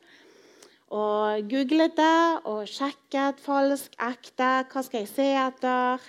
og 0.87 1.49
googlet 1.51 1.97
det 1.97 2.19
og 2.47 2.67
sjekket 2.71 3.41
falsk, 3.43 3.95
ekte, 3.99 4.51
hva 4.71 4.83
skal 4.85 5.03
jeg 5.03 5.11
se 5.11 5.25
etter? 5.41 6.05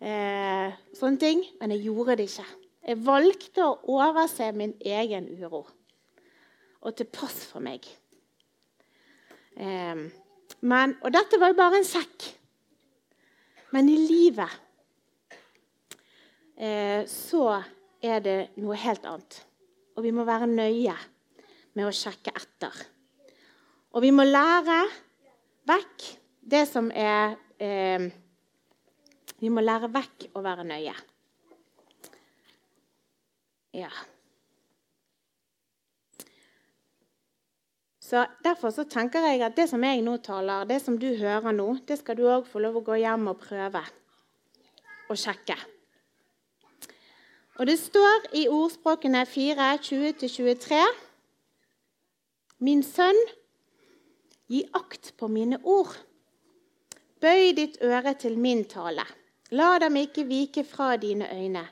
Eh, 0.00 0.72
sånne 0.96 1.20
ting. 1.20 1.42
Men 1.60 1.74
jeg 1.74 1.84
gjorde 1.90 2.16
det 2.16 2.30
ikke. 2.30 2.46
Jeg 2.86 3.02
valgte 3.04 3.66
å 3.66 3.98
overse 3.98 4.48
min 4.56 4.72
egen 4.80 5.28
uro. 5.36 5.66
Og 6.80 6.96
til 6.96 7.08
pass 7.12 7.42
for 7.50 7.64
meg. 7.64 7.84
Eh, 9.56 10.06
men, 10.64 10.96
og 11.02 11.12
dette 11.12 11.40
var 11.40 11.52
jo 11.52 11.60
bare 11.60 11.82
en 11.82 11.88
sekk. 11.88 12.30
Men 13.74 13.88
i 13.90 13.96
livet 13.98 14.52
eh, 16.56 17.02
så 17.10 17.46
er 18.02 18.22
det 18.22 18.36
noe 18.62 18.78
helt 18.78 19.06
annet. 19.08 19.40
Og 19.96 20.04
vi 20.04 20.12
må 20.14 20.26
være 20.28 20.48
nøye 20.50 20.94
med 21.76 21.88
å 21.88 21.94
sjekke 21.94 22.34
etter. 22.36 22.84
Og 23.96 24.04
vi 24.04 24.12
må 24.14 24.26
lære 24.28 24.82
vekk 25.66 26.06
det 26.46 26.64
som 26.70 26.90
er 26.94 27.36
eh, 27.58 28.08
Vi 29.36 29.50
må 29.52 29.60
lære 29.60 29.90
vekk 29.92 30.30
å 30.38 30.40
være 30.40 30.64
nøye. 30.64 30.94
Ja. 33.76 33.90
Så 38.06 38.26
Derfor 38.44 38.70
så 38.70 38.84
tenker 38.86 39.24
jeg 39.26 39.42
at 39.42 39.56
det 39.58 39.66
som 39.70 39.82
jeg 39.82 40.02
nå 40.06 40.16
taler, 40.22 40.66
det 40.68 40.78
som 40.82 40.98
du 40.98 41.08
hører 41.18 41.50
nå, 41.52 41.72
det 41.88 41.98
skal 41.98 42.18
du 42.18 42.28
òg 42.30 42.46
få 42.46 42.62
lov 42.62 42.78
å 42.78 42.84
gå 42.86 43.00
hjem 43.02 43.32
og 43.32 43.40
prøve 43.40 43.82
og 45.10 45.18
sjekke. 45.18 45.56
Og 47.58 47.66
Det 47.66 47.78
står 47.80 48.28
i 48.36 48.46
ordspråkene 48.52 49.24
4, 49.26 49.72
20-23 49.82 50.84
Min 52.62 52.82
sønn, 52.86 53.18
Gi 54.46 54.62
akt 54.78 55.16
på 55.18 55.26
mine 55.26 55.58
ord. 55.66 55.90
Bøy 57.18 57.50
ditt 57.56 57.80
øre 57.82 58.12
til 58.14 58.36
min 58.38 58.62
tale. 58.70 59.02
La 59.50 59.72
dem 59.82 59.96
ikke 59.98 60.22
vike 60.28 60.62
fra 60.62 60.92
dine 61.02 61.26
øyne. 61.34 61.64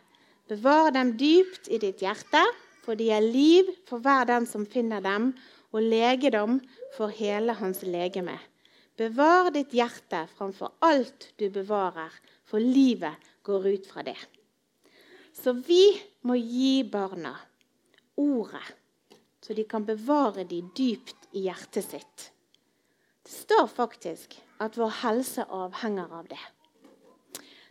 Bevar 0.50 0.90
dem 0.90 1.12
dypt 1.14 1.70
i 1.70 1.78
ditt 1.78 2.02
hjerte, 2.02 2.42
for 2.82 2.98
de 2.98 3.12
er 3.14 3.22
liv 3.22 3.70
for 3.86 4.02
hver 4.02 4.26
den 4.26 4.48
som 4.50 4.66
finner 4.66 5.04
dem, 5.04 5.30
og 5.74 5.82
legedom 5.82 6.60
for 6.94 7.10
hele 7.10 7.56
hans 7.58 7.82
legeme. 7.82 8.36
Bevar 8.94 9.50
ditt 9.54 9.74
hjerte 9.74 10.22
framfor 10.36 10.76
alt 10.86 11.32
du 11.40 11.48
bevarer, 11.50 12.12
for 12.46 12.62
livet 12.62 13.18
går 13.42 13.66
ut 13.74 13.88
fra 13.90 14.04
det. 14.06 14.18
Så 15.34 15.56
vi 15.66 15.90
må 16.22 16.36
gi 16.38 16.84
barna 16.86 17.34
ordet, 18.16 18.62
så 19.42 19.56
de 19.56 19.64
kan 19.66 19.84
bevare 19.84 20.46
de 20.46 20.62
dypt 20.76 21.26
i 21.34 21.48
hjertet 21.48 21.90
sitt. 21.90 22.28
Det 23.24 23.32
står 23.32 23.66
faktisk 23.72 24.36
at 24.62 24.78
vår 24.78 24.92
helse 25.02 25.44
avhenger 25.50 26.12
av 26.20 26.28
det. 26.30 26.42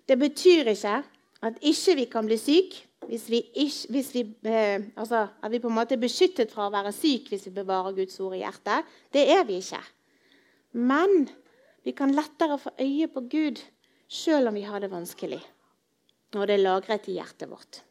Det 0.03 0.17
betyr 0.19 0.73
ikke 0.73 0.97
at 1.43 1.59
ikke 1.63 1.95
vi 2.01 2.05
kan 2.11 2.27
bli 2.27 2.37
syk 2.41 2.75
hvis 3.07 3.27
vi, 3.31 3.39
ikke, 3.65 3.91
hvis 3.93 4.09
vi 4.15 4.23
eh, 4.49 4.85
altså, 4.95 5.27
at 5.41 5.51
vi 5.51 5.61
på 5.63 5.69
en 5.71 5.77
måte 5.77 5.97
er 5.97 6.01
beskyttet 6.01 6.51
fra 6.53 6.67
å 6.67 6.73
være 6.73 6.93
syk 6.95 7.31
hvis 7.31 7.47
vi 7.49 7.55
bevarer 7.55 7.95
Guds 7.97 8.19
ord 8.23 8.35
i 8.37 8.43
hjertet. 8.43 8.89
Det 9.13 9.25
er 9.33 9.45
vi 9.47 9.59
ikke. 9.61 9.81
Men 10.73 11.27
vi 11.83 11.93
kan 11.95 12.13
lettere 12.15 12.59
få 12.61 12.73
øye 12.81 13.09
på 13.11 13.25
Gud 13.31 13.61
selv 14.13 14.51
om 14.51 14.57
vi 14.57 14.65
har 14.67 14.83
det 14.83 14.91
vanskelig. 14.91 15.41
Og 16.33 16.47
det 16.47 16.57
er 16.57 16.65
lagret 16.65 17.09
i 17.09 17.17
hjertet 17.17 17.49
vårt. 17.51 17.81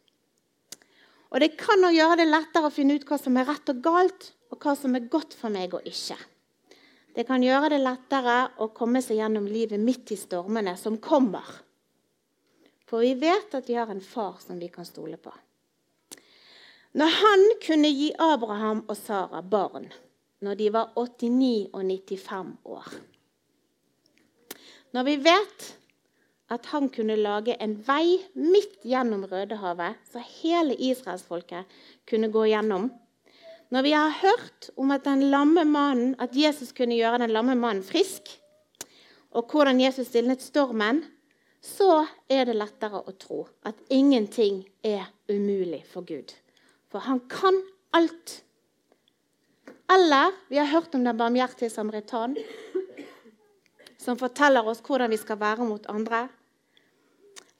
Og 1.32 1.40
det 1.40 1.54
kan 1.56 1.80
også 1.80 1.96
gjøre 1.96 2.18
det 2.20 2.28
lettere 2.28 2.68
å 2.68 2.74
finne 2.74 2.98
ut 2.98 3.06
hva 3.08 3.16
som 3.20 3.36
er 3.40 3.48
rett 3.48 3.70
og 3.72 3.80
galt, 3.84 4.32
og 4.52 4.60
hva 4.60 4.74
som 4.76 4.96
er 4.98 5.08
godt 5.12 5.32
for 5.38 5.52
meg 5.52 5.72
og 5.72 5.86
ikke. 5.88 6.18
Det 7.12 7.24
kan 7.28 7.44
gjøre 7.44 7.70
det 7.72 7.82
lettere 7.82 8.36
å 8.60 8.70
komme 8.76 9.00
seg 9.04 9.18
gjennom 9.20 9.46
livet 9.48 9.80
midt 9.80 10.12
i 10.12 10.18
stormene 10.20 10.74
som 10.80 10.98
kommer. 11.00 11.44
For 12.92 13.00
vi 13.00 13.14
vet 13.16 13.54
at 13.56 13.68
vi 13.70 13.78
har 13.78 13.88
en 13.88 14.02
far 14.04 14.34
som 14.44 14.58
vi 14.60 14.66
kan 14.68 14.84
stole 14.84 15.16
på. 15.16 15.30
Når 16.92 17.14
han 17.22 17.44
kunne 17.64 17.88
gi 17.88 18.10
Abraham 18.20 18.82
og 18.84 18.98
Sara 19.00 19.40
barn 19.40 19.86
når 20.44 20.58
de 20.58 20.66
var 20.74 20.90
89 20.98 21.70
og 21.72 21.86
95 21.88 22.50
år 22.68 22.90
Når 24.92 25.06
vi 25.08 25.14
vet 25.24 25.68
at 26.52 26.68
han 26.74 26.90
kunne 26.92 27.16
lage 27.16 27.56
en 27.64 27.78
vei 27.86 28.18
midt 28.36 28.84
gjennom 28.84 29.24
Rødehavet, 29.24 29.96
så 30.12 30.20
hele 30.42 30.76
israelsfolket 30.76 31.64
kunne 32.04 32.28
gå 32.28 32.44
gjennom 32.50 32.90
når 33.72 33.86
vi 33.86 33.94
har 33.96 34.12
hørt 34.20 34.68
om 34.76 34.90
at, 34.92 35.06
mannen, 35.08 36.14
at 36.20 36.36
Jesus 36.36 36.76
kunne 36.76 36.98
gjøre 36.98 37.24
den 37.24 37.32
lamme 37.32 37.54
mannen 37.56 37.82
frisk, 37.82 38.28
og 39.30 39.48
hvordan 39.48 39.80
Jesus 39.80 40.10
stilnet 40.12 40.42
stormen, 40.44 41.06
så 41.62 42.06
er 42.26 42.48
det 42.48 42.56
lettere 42.58 42.98
å 43.06 43.14
tro 43.14 43.44
at 43.62 43.78
ingenting 43.92 44.64
er 44.82 45.06
umulig 45.30 45.84
for 45.86 46.02
Gud. 46.02 46.34
For 46.90 47.06
han 47.06 47.22
kan 47.30 47.60
alt. 47.94 48.42
Eller 49.92 50.34
vi 50.50 50.58
har 50.58 50.66
hørt 50.72 50.94
om 50.94 51.04
den 51.04 51.16
barmhjertige 51.16 51.70
samaritan, 51.70 52.34
som 53.98 54.18
forteller 54.18 54.66
oss 54.66 54.82
hvordan 54.82 55.12
vi 55.12 55.20
skal 55.20 55.38
være 55.38 55.68
mot 55.68 55.86
andre. 55.86 56.26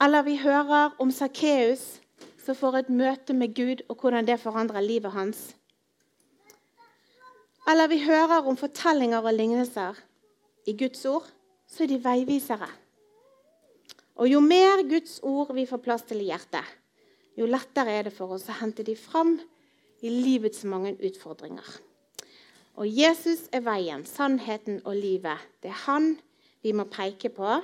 Eller 0.03 0.27
vi 0.27 0.35
hører 0.41 0.97
om 0.99 1.11
Sakkeus, 1.11 2.01
som 2.43 2.59
får 2.59 2.81
et 2.81 2.89
møte 2.91 3.33
med 3.33 3.55
Gud, 3.55 3.85
og 3.87 4.01
hvordan 4.01 4.27
det 4.27 4.41
forandrer 4.41 4.83
livet 4.83 5.15
hans. 5.15 5.53
Eller 7.69 7.87
vi 7.87 8.03
hører 8.03 8.43
om 8.43 8.59
fortellinger 8.59 9.23
og 9.23 9.33
lignelser 9.33 9.95
i 10.67 10.75
Guds 10.75 11.05
ord, 11.05 11.29
så 11.67 11.85
er 11.85 11.93
de 11.93 12.03
veivisere. 12.03 12.67
Og 14.21 14.29
jo 14.29 14.39
mer 14.43 14.83
Guds 14.87 15.17
ord 15.25 15.53
vi 15.57 15.65
får 15.69 15.81
plass 15.83 16.05
til 16.09 16.21
i 16.21 16.29
hjertet, 16.29 16.65
jo 17.37 17.47
lettere 17.49 17.95
er 17.97 18.07
det 18.07 18.13
for 18.13 18.35
oss 18.35 18.45
å 18.49 18.59
hente 18.59 18.85
de 18.85 18.93
fram 18.99 19.39
i 20.05 20.11
livets 20.11 20.63
mange 20.69 20.93
utfordringer. 21.01 21.65
Og 22.77 22.89
Jesus 22.89 23.47
er 23.53 23.65
veien, 23.65 24.05
sannheten 24.05 24.81
og 24.85 24.97
livet. 24.97 25.41
Det 25.61 25.71
er 25.71 25.83
han 25.87 26.13
vi 26.65 26.73
må 26.77 26.85
peke 26.89 27.33
på, 27.33 27.57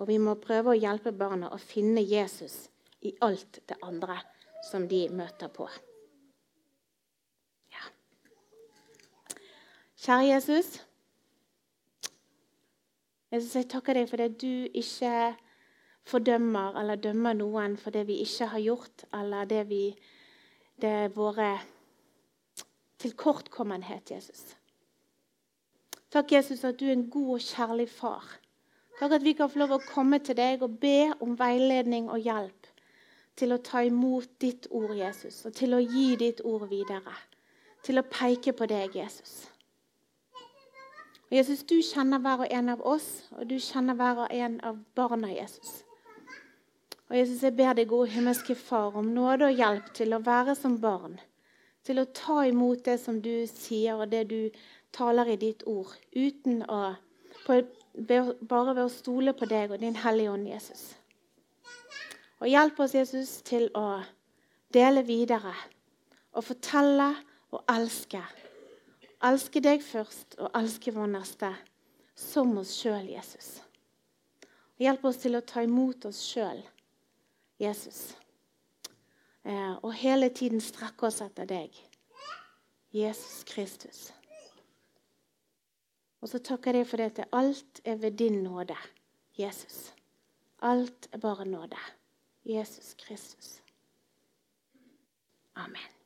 og 0.00 0.08
vi 0.08 0.18
må 0.20 0.38
prøve 0.40 0.72
å 0.72 0.78
hjelpe 0.78 1.12
barna 1.12 1.52
å 1.52 1.60
finne 1.60 2.00
Jesus 2.00 2.66
i 3.04 3.12
alt 3.20 3.60
det 3.68 3.80
andre 3.84 4.18
som 4.70 4.88
de 4.88 5.06
møter 5.12 5.52
på. 5.52 5.68
Kjære 10.02 10.22
Jesus. 10.26 10.68
Jesus, 13.30 13.52
jeg 13.54 13.68
takker 13.70 13.94
deg 13.94 14.08
for 14.10 14.18
det 14.18 14.32
du 14.42 14.66
ikke 14.74 15.12
fordømmer 16.08 16.78
eller 16.80 17.00
dømmer 17.00 17.36
noen 17.38 17.76
for 17.80 17.94
det 17.94 18.06
vi 18.08 18.20
ikke 18.24 18.50
har 18.52 18.62
gjort, 18.62 19.04
eller 19.14 19.44
det, 19.48 19.62
vi, 19.68 19.84
det 20.82 20.90
er 21.04 21.14
våre 21.14 21.52
tilkortkommenhet, 23.02 24.10
Jesus. 24.10 24.56
Takk, 26.12 26.32
Jesus, 26.32 26.64
at 26.64 26.80
du 26.80 26.86
er 26.86 26.96
en 26.96 27.10
god 27.10 27.38
og 27.38 27.40
kjærlig 27.40 27.88
far. 27.90 28.26
Takk 28.98 29.16
at 29.16 29.24
vi 29.24 29.32
kan 29.32 29.50
få 29.50 29.62
lov 29.62 29.78
å 29.78 29.84
komme 29.86 30.20
til 30.22 30.36
deg 30.36 30.62
og 30.62 30.76
be 30.82 31.12
om 31.24 31.38
veiledning 31.38 32.10
og 32.12 32.20
hjelp 32.20 32.68
til 33.38 33.54
å 33.54 33.62
ta 33.64 33.80
imot 33.86 34.28
ditt 34.42 34.68
ord, 34.70 34.92
Jesus, 34.96 35.40
og 35.48 35.54
til 35.56 35.74
å 35.74 35.80
gi 35.80 36.12
ditt 36.20 36.42
ord 36.44 36.68
videre. 36.70 37.14
Til 37.82 37.98
å 37.98 38.06
peke 38.06 38.52
på 38.54 38.68
deg, 38.70 38.94
Jesus. 38.94 39.46
Og 41.30 41.38
Jesus, 41.38 41.64
du 41.64 41.78
kjenner 41.80 42.20
hver 42.20 42.44
og 42.44 42.52
en 42.52 42.68
av 42.68 42.84
oss, 42.86 43.24
og 43.32 43.48
du 43.48 43.56
kjenner 43.56 43.96
hver 43.96 44.26
og 44.26 44.34
en 44.36 44.60
av 44.68 44.78
barna 44.94 45.32
Jesus. 45.32 45.81
Og 47.12 47.18
Jesus, 47.18 47.42
jeg 47.44 47.52
ber 47.58 47.74
deg, 47.76 47.90
gode 47.90 48.08
himmelske 48.08 48.54
Far, 48.56 48.94
om 48.96 49.10
nåde 49.12 49.50
og 49.50 49.58
hjelp 49.58 49.90
til 49.92 50.14
å 50.16 50.22
være 50.24 50.54
som 50.56 50.78
barn. 50.80 51.18
Til 51.84 52.00
å 52.00 52.06
ta 52.08 52.38
imot 52.48 52.86
det 52.86 52.94
som 53.02 53.18
du 53.20 53.44
sier, 53.50 54.00
og 54.00 54.08
det 54.14 54.22
du 54.30 54.48
taler 54.96 55.34
i 55.34 55.36
ditt 55.36 55.66
ord. 55.68 55.92
Uten 56.16 56.64
å 56.72 56.94
på, 57.44 57.60
Bare 57.92 58.72
ved 58.72 58.86
å 58.86 58.88
stole 58.88 59.36
på 59.36 59.44
deg 59.44 59.74
og 59.74 59.84
din 59.84 60.00
Hellige 60.00 60.32
Ånd, 60.32 60.48
Jesus. 60.48 60.86
Og 62.40 62.48
hjelp 62.48 62.80
oss, 62.80 62.96
Jesus, 62.96 63.36
til 63.44 63.68
å 63.76 64.00
dele 64.72 65.04
videre 65.04 65.52
og 66.32 66.46
fortelle 66.48 67.12
og 67.52 67.60
elske. 67.68 68.24
Elske 69.20 69.60
deg 69.60 69.84
først 69.84 70.40
og 70.40 70.48
elske 70.56 70.96
vår 70.96 71.12
neste 71.18 71.52
som 72.16 72.56
oss 72.56 72.72
sjøl, 72.80 73.04
Jesus. 73.12 73.58
Og 74.78 74.86
hjelp 74.88 75.10
oss 75.12 75.20
til 75.20 75.36
å 75.36 75.44
ta 75.44 75.68
imot 75.68 76.08
oss 76.08 76.24
sjøl 76.32 76.64
Jesus. 77.62 78.16
Eh, 79.44 79.72
og 79.84 79.92
hele 79.94 80.28
tiden 80.34 80.60
strekke 80.60 81.06
oss 81.06 81.20
etter 81.24 81.46
deg, 81.48 81.76
Jesus 82.94 83.42
Kristus. 83.48 84.10
Og 86.22 86.30
så 86.30 86.38
takker 86.38 86.78
jeg 86.78 86.86
for 86.86 87.02
det 87.02 87.10
at 87.12 87.32
alt 87.34 87.80
er 87.84 87.98
ved 87.98 88.18
din 88.18 88.42
nåde, 88.44 88.76
Jesus. 89.38 89.94
Alt 90.62 91.08
er 91.12 91.18
bare 91.18 91.44
nåde. 91.44 91.78
Jesus 92.44 92.94
Kristus. 92.94 93.62
Amen. 95.54 96.01